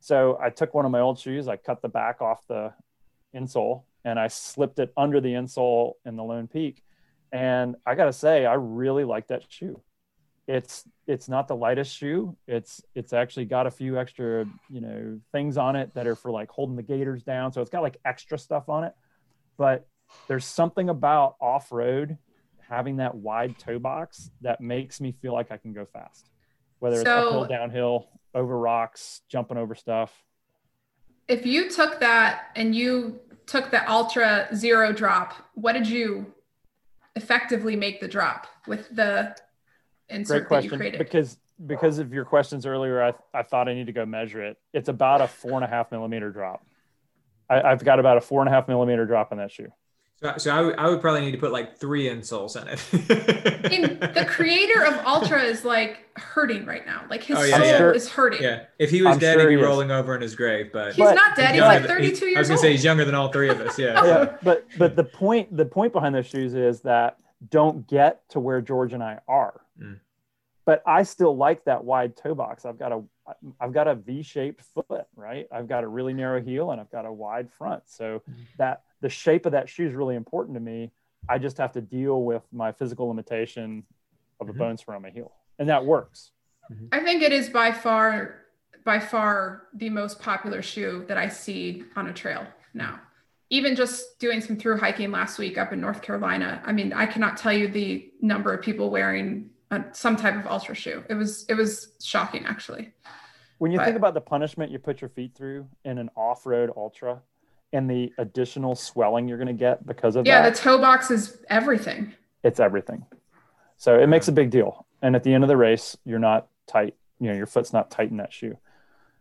[0.00, 2.72] So, I took one of my old shoes, I cut the back off the
[3.34, 6.82] insole, and I slipped it under the insole in the Lone Peak.
[7.32, 9.82] And I got to say, I really like that shoe.
[10.46, 12.36] It's it's not the lightest shoe.
[12.46, 16.30] It's it's actually got a few extra you know things on it that are for
[16.30, 17.52] like holding the gaiters down.
[17.52, 18.94] So it's got like extra stuff on it
[19.56, 19.86] but
[20.28, 22.16] there's something about off road
[22.68, 26.28] having that wide toe box that makes me feel like I can go fast,
[26.78, 30.12] whether it's uphill, downhill, over rocks, jumping over stuff.
[31.26, 36.32] If you took that and you took the Altra zero drop, what did you
[37.16, 39.34] effectively make the drop with the
[40.08, 40.98] insert Great question, that you created?
[40.98, 44.58] Because because of your questions earlier, I, I thought I need to go measure it.
[44.74, 46.64] It's about a four and a half millimeter drop.
[47.48, 49.72] I, have got about a four and a half millimeter drop in that shoe.
[50.22, 53.70] So, so I, w- I would probably need to put like three insoles in it.
[53.72, 57.04] and the creator of Altra is like hurting right now.
[57.10, 57.90] Like his oh, yeah, soul yeah.
[57.90, 58.42] is hurting.
[58.42, 58.64] Yeah.
[58.78, 60.70] If he was I'm dead, sure he'd be he rolling over in his grave.
[60.72, 61.54] But he's but not dead.
[61.54, 62.62] He's, he's like 32 than, years I was gonna old.
[62.62, 63.78] say he's younger than all three of us.
[63.78, 64.04] Yeah.
[64.04, 64.36] yeah.
[64.42, 67.18] But but the point the point behind those shoes is that
[67.50, 69.60] don't get to where George and I are.
[69.78, 70.00] Mm.
[70.64, 72.64] But I still like that wide toe box.
[72.64, 73.02] I've got a
[73.60, 75.46] I've got a V-shaped foot, right?
[75.52, 77.82] I've got a really narrow heel and I've got a wide front.
[77.86, 78.42] So mm-hmm.
[78.58, 80.90] that the shape of that shoe is really important to me.
[81.28, 83.84] I just have to deal with my physical limitation
[84.40, 84.58] of a mm-hmm.
[84.58, 85.30] bone spur on my heel,
[85.60, 86.32] and that works.
[86.72, 86.86] Mm-hmm.
[86.90, 88.42] I think it is by far
[88.84, 92.98] by far the most popular shoe that I see on a trail now.
[93.50, 96.60] Even just doing some through hiking last week up in North Carolina.
[96.66, 100.48] I mean, I cannot tell you the number of people wearing uh, some type of
[100.48, 101.04] Altra shoe.
[101.08, 102.92] It was it was shocking actually.
[103.58, 106.72] When you But- think about the punishment you put your feet through in an off-road
[106.76, 107.22] ultra
[107.76, 111.10] and the additional swelling you're going to get because of Yeah, that, the toe box
[111.10, 112.14] is everything.
[112.42, 113.04] it's everything.
[113.76, 114.86] So it makes a big deal.
[115.02, 116.94] And at the end of the race, you're not tight.
[117.20, 118.56] You know, your foot's not tight in that shoe.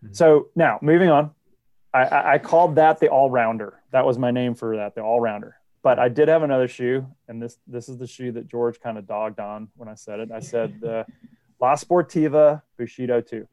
[0.03, 0.16] Mhm.
[0.16, 1.32] So now moving on,
[1.93, 3.82] I, I, I called that the all rounder.
[3.91, 5.58] That was my name for that, the all rounder.
[5.84, 8.97] But I did have another shoe, and this this is the shoe that George kind
[8.97, 10.32] of dogged on when I said it.
[10.32, 11.06] I said the
[11.62, 13.47] La Sportiva Bushido 2.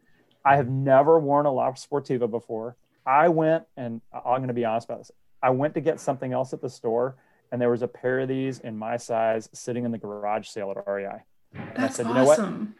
[0.45, 2.77] I have never worn a La Sportiva before.
[3.07, 5.11] I went and I'm going to be honest about this.
[5.43, 7.17] I went to get something else at the store,
[7.51, 10.71] and there was a pair of these in my size sitting in the garage sale
[10.71, 11.25] at REI.
[11.53, 12.39] And I That's said, you know what?
[12.39, 12.75] awesome.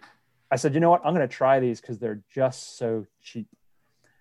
[0.51, 1.01] I said, you know what?
[1.05, 3.49] I'm going to try these because they're just so cheap.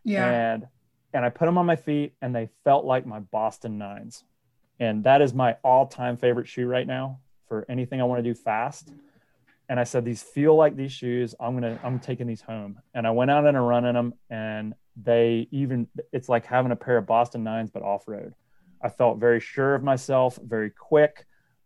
[0.03, 0.53] Yeah.
[0.53, 0.67] And
[1.13, 4.23] and I put them on my feet, and they felt like my Boston Nines,
[4.79, 8.33] and that is my all-time favorite shoe right now for anything I want to do
[8.33, 8.93] fast.
[9.67, 11.35] And I said, these feel like these shoes.
[11.39, 12.79] I'm gonna I'm taking these home.
[12.93, 14.73] And I went out on a run in them, and
[15.03, 18.33] they even it's like having a pair of Boston Nines but off road.
[18.83, 21.25] I felt very sure of myself, very quick.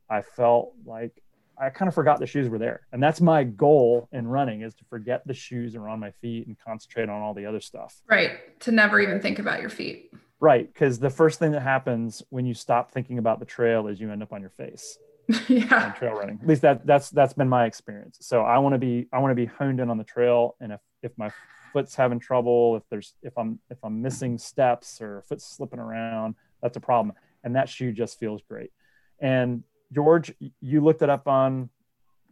[0.09, 1.21] I felt like
[1.57, 2.81] I kind of forgot the shoes were there.
[2.91, 6.47] And that's my goal in running is to forget the shoes are on my feet
[6.47, 8.01] and concentrate on all the other stuff.
[8.09, 8.59] right.
[8.61, 10.11] To never even think about your feet.
[10.39, 10.71] Right.
[10.71, 14.11] Because the first thing that happens when you stop thinking about the trail is you
[14.11, 14.97] end up on your face
[15.47, 15.91] yeah.
[15.93, 16.39] trail running.
[16.41, 18.17] At least that that's that's been my experience.
[18.21, 20.55] So I want to be I want to be honed in on the trail.
[20.59, 21.31] And if if my
[21.75, 26.35] foot's having trouble, if there's if I'm if I'm missing steps or foot's slipping around,
[26.61, 27.13] that's a problem.
[27.43, 28.71] And that shoe just feels great.
[29.19, 29.61] And
[29.93, 31.69] George, you looked it up on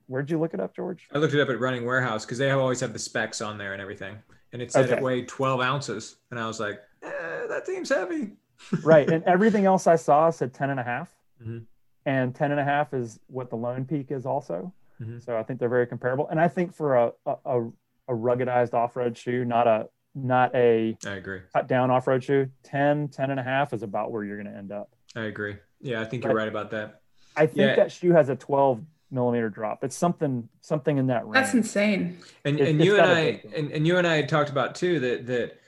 [0.08, 1.10] where'd you look it up, George?
[1.14, 3.58] I looked it up at Running Warehouse because they have always have the specs on
[3.58, 4.16] there and everything,
[4.54, 4.94] and it said Okay.
[4.96, 8.38] it weighed 12 ounces, and I was like, eh, that seems heavy.
[8.84, 11.10] right and everything else i saw said 10 and a half
[11.44, 11.66] Mhm.
[12.06, 14.72] and 10 and a half is what the lone peak is also
[15.02, 15.22] Mhm.
[15.22, 17.72] so i think they're very comparable and i think for a, a, a
[18.08, 21.42] a ruggedized off-road shoe not a not a I agree.
[21.54, 24.58] cut down off-road shoe 10 10 and a half is about where you're going to
[24.58, 25.58] end up I agree.
[25.80, 26.44] Yeah, I think you're Right.
[26.44, 27.02] right about that.
[27.36, 27.76] i think Yeah.
[27.76, 32.18] that shoe has a 12 millimeter drop it's something something in that range That's insane.
[32.46, 33.52] And It- and you and got a I big deal.
[33.60, 35.60] and, and you and I had talked about too that that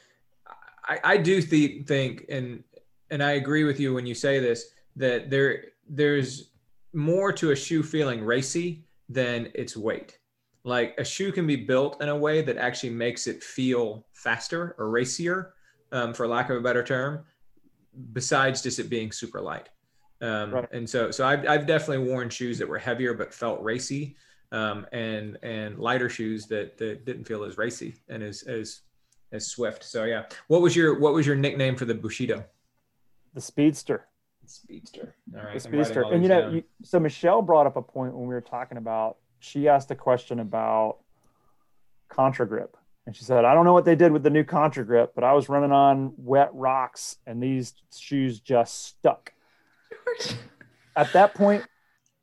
[0.88, 2.64] I, I do th- think and
[3.12, 4.66] and I agree with you when you say this
[4.96, 6.52] that there there's
[6.94, 10.18] more to a shoe feeling racy than its weight.
[10.66, 14.76] Like a shoe can be built in a way that actually makes it feel faster
[14.78, 15.54] or racier,
[15.92, 17.24] um, for lack of a better term,
[18.12, 19.70] besides just it being super light.
[20.22, 20.68] Um, Right.
[20.74, 24.18] And so, so I've, I've definitely worn shoes that were heavier but felt racy,
[24.52, 28.82] um, and and lighter shoes that that didn't feel as racy and as as
[29.32, 29.84] as swift.
[29.84, 32.44] So yeah, what was your what was your nickname for the Bushido?
[33.36, 34.08] the speedster
[34.48, 35.14] Speedster.
[35.36, 38.28] All right, the speedster and you know you, so michelle brought up a point when
[38.28, 40.98] we were talking about she asked a question about
[42.12, 42.70] Contagrip
[43.06, 45.34] and she said i don't know what they did with the new Contagrip but i
[45.34, 49.34] was running on wet rocks and these shoes just stuck
[50.96, 51.64] at that point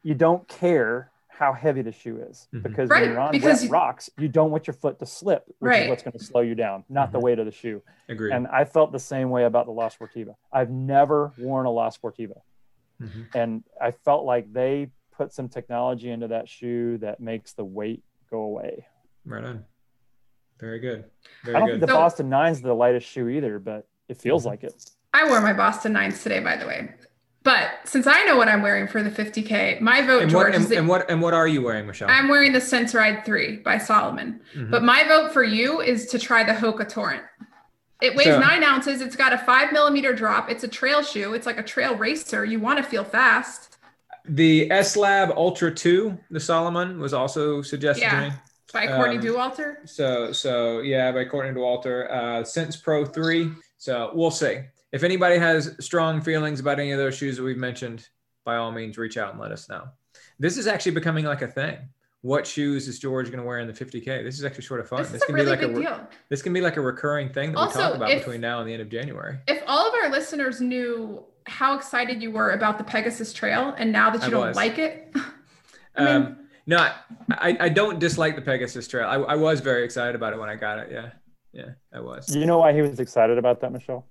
[0.02, 2.62] you don't care how heavy the shoe is Mhm.
[2.62, 5.06] because Right, when you're on because wet you- rocks you don't want your foot to
[5.06, 5.82] slip which Right.
[5.84, 7.22] is what's going to slow you down not the Mhm.
[7.22, 8.32] weight of the shoe Agreed.
[8.32, 11.88] and i felt the same way about the la sportiva i've never worn a la
[11.90, 12.40] sportiva
[13.00, 13.26] Mhm.
[13.34, 14.90] and I felt like they
[15.22, 18.86] put some technology into that shoe that makes the weight go away.
[19.24, 19.64] Right on.
[20.58, 21.04] Very good.
[21.04, 21.72] I Very don't good.
[21.74, 24.74] think the So- Boston Nine's the lightest shoe either, but it feels like it.
[25.14, 26.90] I wore my Boston Nines today, by the way.
[27.44, 30.54] But since I know what I'm wearing for the 50K, my vote, and George, what
[30.54, 32.08] is and, that and what and what are you wearing, Michelle?
[32.08, 34.40] I'm wearing the Sense Ride 3 by Salomon.
[34.54, 34.70] Mhm.
[34.70, 37.24] But my vote for you is to try the Hoka Torrent.
[38.00, 39.00] It weighs So- nine ounces.
[39.00, 40.50] It's got a five millimeter drop.
[40.50, 41.34] It's a trail shoe.
[41.34, 42.44] It's like a trail racer.
[42.44, 43.71] You want to feel fast.
[44.24, 48.20] The S Lab Ultra Two, the Salomon, was also suggested Yeah.
[48.24, 48.34] to me.
[48.72, 49.88] By Courtney Um, Dauwalter.
[49.88, 53.50] So so yeah, by Courtney Dauwalter, uh, Sense Pro three.
[53.78, 54.60] So we'll see.
[54.92, 58.08] If anybody has strong feelings about any of those shoes that we've mentioned,
[58.44, 59.88] by all means, reach out and let us know.
[60.38, 61.78] This is actually becoming like a thing.
[62.22, 64.22] What shoes is George going to wear in the 50k?
[64.22, 65.02] This is actually sort of fun.
[65.02, 66.08] This is a can really be like big a deal.
[66.28, 68.60] this can be like a recurring thing that Also, we talk about if- between now
[68.60, 69.38] and the end of January.
[69.48, 73.92] If all of our listeners knew how excited you were about the Pegasus Trail and
[73.92, 74.56] now that I you don't was.
[74.56, 75.12] like it,
[75.96, 76.76] I mean- um, no,
[77.32, 79.08] I, I don't dislike the Pegasus Trail.
[79.08, 80.90] I, I was very excited about it when I got it.
[80.92, 81.10] Yeah,
[81.52, 82.34] yeah, I was.
[82.36, 84.06] You know why he was excited about that, Michelle?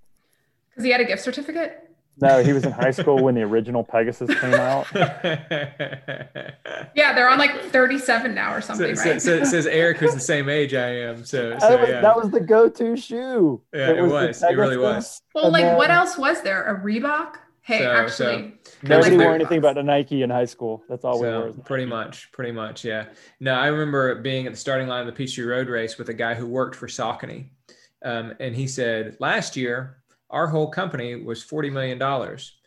[0.69, 1.89] because he had a gift certificate.
[2.19, 4.87] No, he was in high school when the original Pegasus came out.
[6.93, 9.21] Yeah, they're on like 37 now or something, so, right?
[9.21, 11.23] so it says Eric, who's the same age I am.
[11.23, 12.01] So, so that, was, yeah.
[12.01, 13.61] that was the go-to shoe.
[13.73, 14.43] Yeah, it the was.
[14.43, 15.21] It really was.
[15.33, 16.63] Well, and like then- what else was there?
[16.63, 17.35] A Reebok?
[17.61, 18.53] Hey, So- actually,
[18.83, 19.35] Nobody like wore that.
[19.35, 20.83] anything but a Nike in high school.
[20.89, 21.53] That's all we wore.
[21.63, 23.05] pretty much, pretty much, yeah.
[23.39, 26.13] No, I remember being at the starting line of the Peachtree Road race with a
[26.13, 27.49] guy who worked for Saucony,
[28.03, 30.00] um, and he said last year
[30.31, 32.57] our whole company was forty million dollars.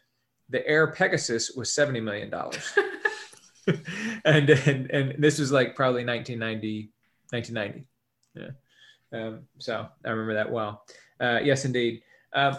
[0.50, 2.72] The Air Pegasus was seventy million dollars,
[4.24, 6.90] and, and and this was like probably 1990,
[7.30, 7.86] 1990.
[8.34, 9.18] Yeah.
[9.18, 10.84] Um, so I remember that well.
[11.20, 12.02] Uh, yes, indeed.
[12.32, 12.56] Um,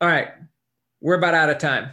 [0.00, 0.28] all right,
[1.00, 1.90] we're about out of time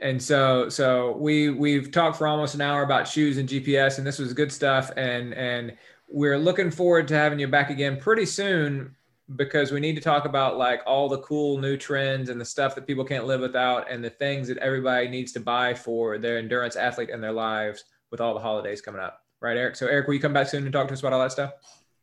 [0.00, 4.06] and so so we we've talked for almost an hour about shoes and GPS, and
[4.06, 4.90] this was good stuff.
[4.96, 5.76] And and
[6.08, 8.94] we're looking forward to having you back again pretty soon
[9.36, 12.74] because we need to talk about like all the cool new trends and the stuff
[12.74, 16.38] that people can't live without, and the things that everybody needs to buy for their
[16.38, 19.22] endurance athlete and their lives with all the holidays coming up.
[19.40, 19.76] Right, Eric?
[19.76, 21.52] So Eric, will you come back soon and talk to us about all that stuff?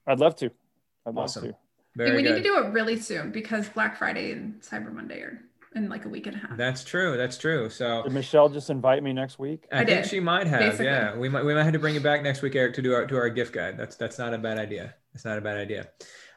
[0.07, 0.45] I'd love to.
[1.05, 1.43] I'd Awesome.
[1.45, 1.57] love to.
[1.97, 2.36] Very we good.
[2.36, 5.39] need to do it really soon because Black Friday and Cyber Monday are
[5.76, 6.57] in like a week and a half.
[6.57, 7.17] That's true.
[7.17, 7.69] That's true.
[7.69, 9.65] So Did Michelle just invite me next week?
[9.71, 10.59] I, I think did, she might have.
[10.59, 10.86] basically.
[10.86, 12.93] Yeah, we might we might have to bring you back next week, Eric, to do
[12.93, 13.78] our to our gift guide.
[13.78, 14.93] That's that's not a bad idea.
[15.13, 15.88] That's not a bad idea.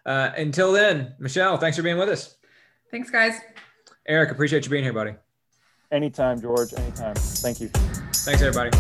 [0.07, 2.36] Uh, until then, Michelle, thanks for being with us.
[2.90, 3.34] Thanks, guys.
[4.07, 5.14] Eric, appreciate you being here, buddy.
[5.92, 6.72] Anytime, George.
[6.74, 7.14] Anytime.
[7.14, 7.68] Thank you.
[7.68, 8.70] Thanks, everybody.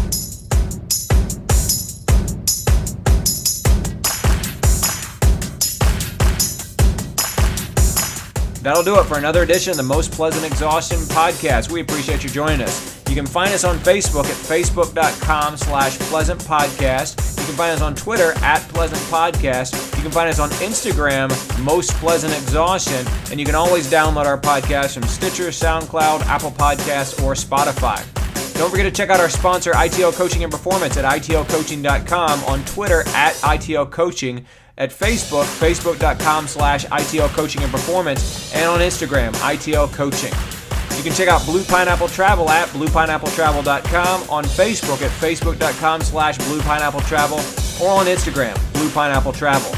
[8.62, 11.70] That'll do it for another edition of the Most Pleasant Exhaustion podcast.
[11.70, 13.02] We appreciate you joining us.
[13.08, 17.37] You can find us on Facebook at facebook.com slash pleasant podcast.
[17.48, 19.96] Can find us on Twitter at pleasant podcast.
[19.96, 21.30] You can find us on Instagram,
[21.64, 23.06] Most Pleasant Exhaustion.
[23.30, 28.04] And you can always download our podcast from Stitcher, SoundCloud, Apple Podcasts, or Spotify.
[28.52, 33.00] Don't forget to check out our sponsor, ITL Coaching and Performance at itlcoaching.com, on Twitter
[33.14, 34.44] at ITL Coaching,
[34.76, 40.57] at Facebook, facebook.com slash ITL Coaching and Performance, and on Instagram, ITL Coaching.
[40.98, 47.80] You can check out Blue Pineapple Travel at bluepineappletravel.com, on Facebook at facebook.com slash bluepineappletravel,
[47.80, 49.72] or on Instagram, Blue Pineapple Travel.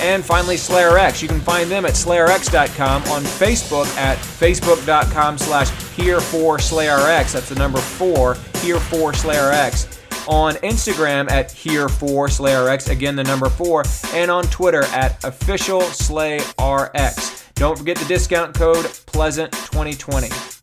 [0.00, 1.22] And finally, Slayer X.
[1.22, 7.34] You can find them at slayrx.com, on Facebook at facebook.com slash here for Slayer X.
[7.34, 10.00] That's the number four, here for Slayer X.
[10.26, 15.24] On Instagram at here for Slayer X, again the number four, and on Twitter at
[15.24, 17.37] official Slay RX.
[17.58, 20.54] Don't forget the discount code Pleasant2020.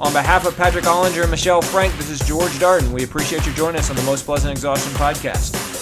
[0.00, 2.90] On behalf of Patrick Ollinger and Michelle Frank, this is George Darden.
[2.90, 5.75] We appreciate you joining us on the Most Pleasant Exhaustion podcast.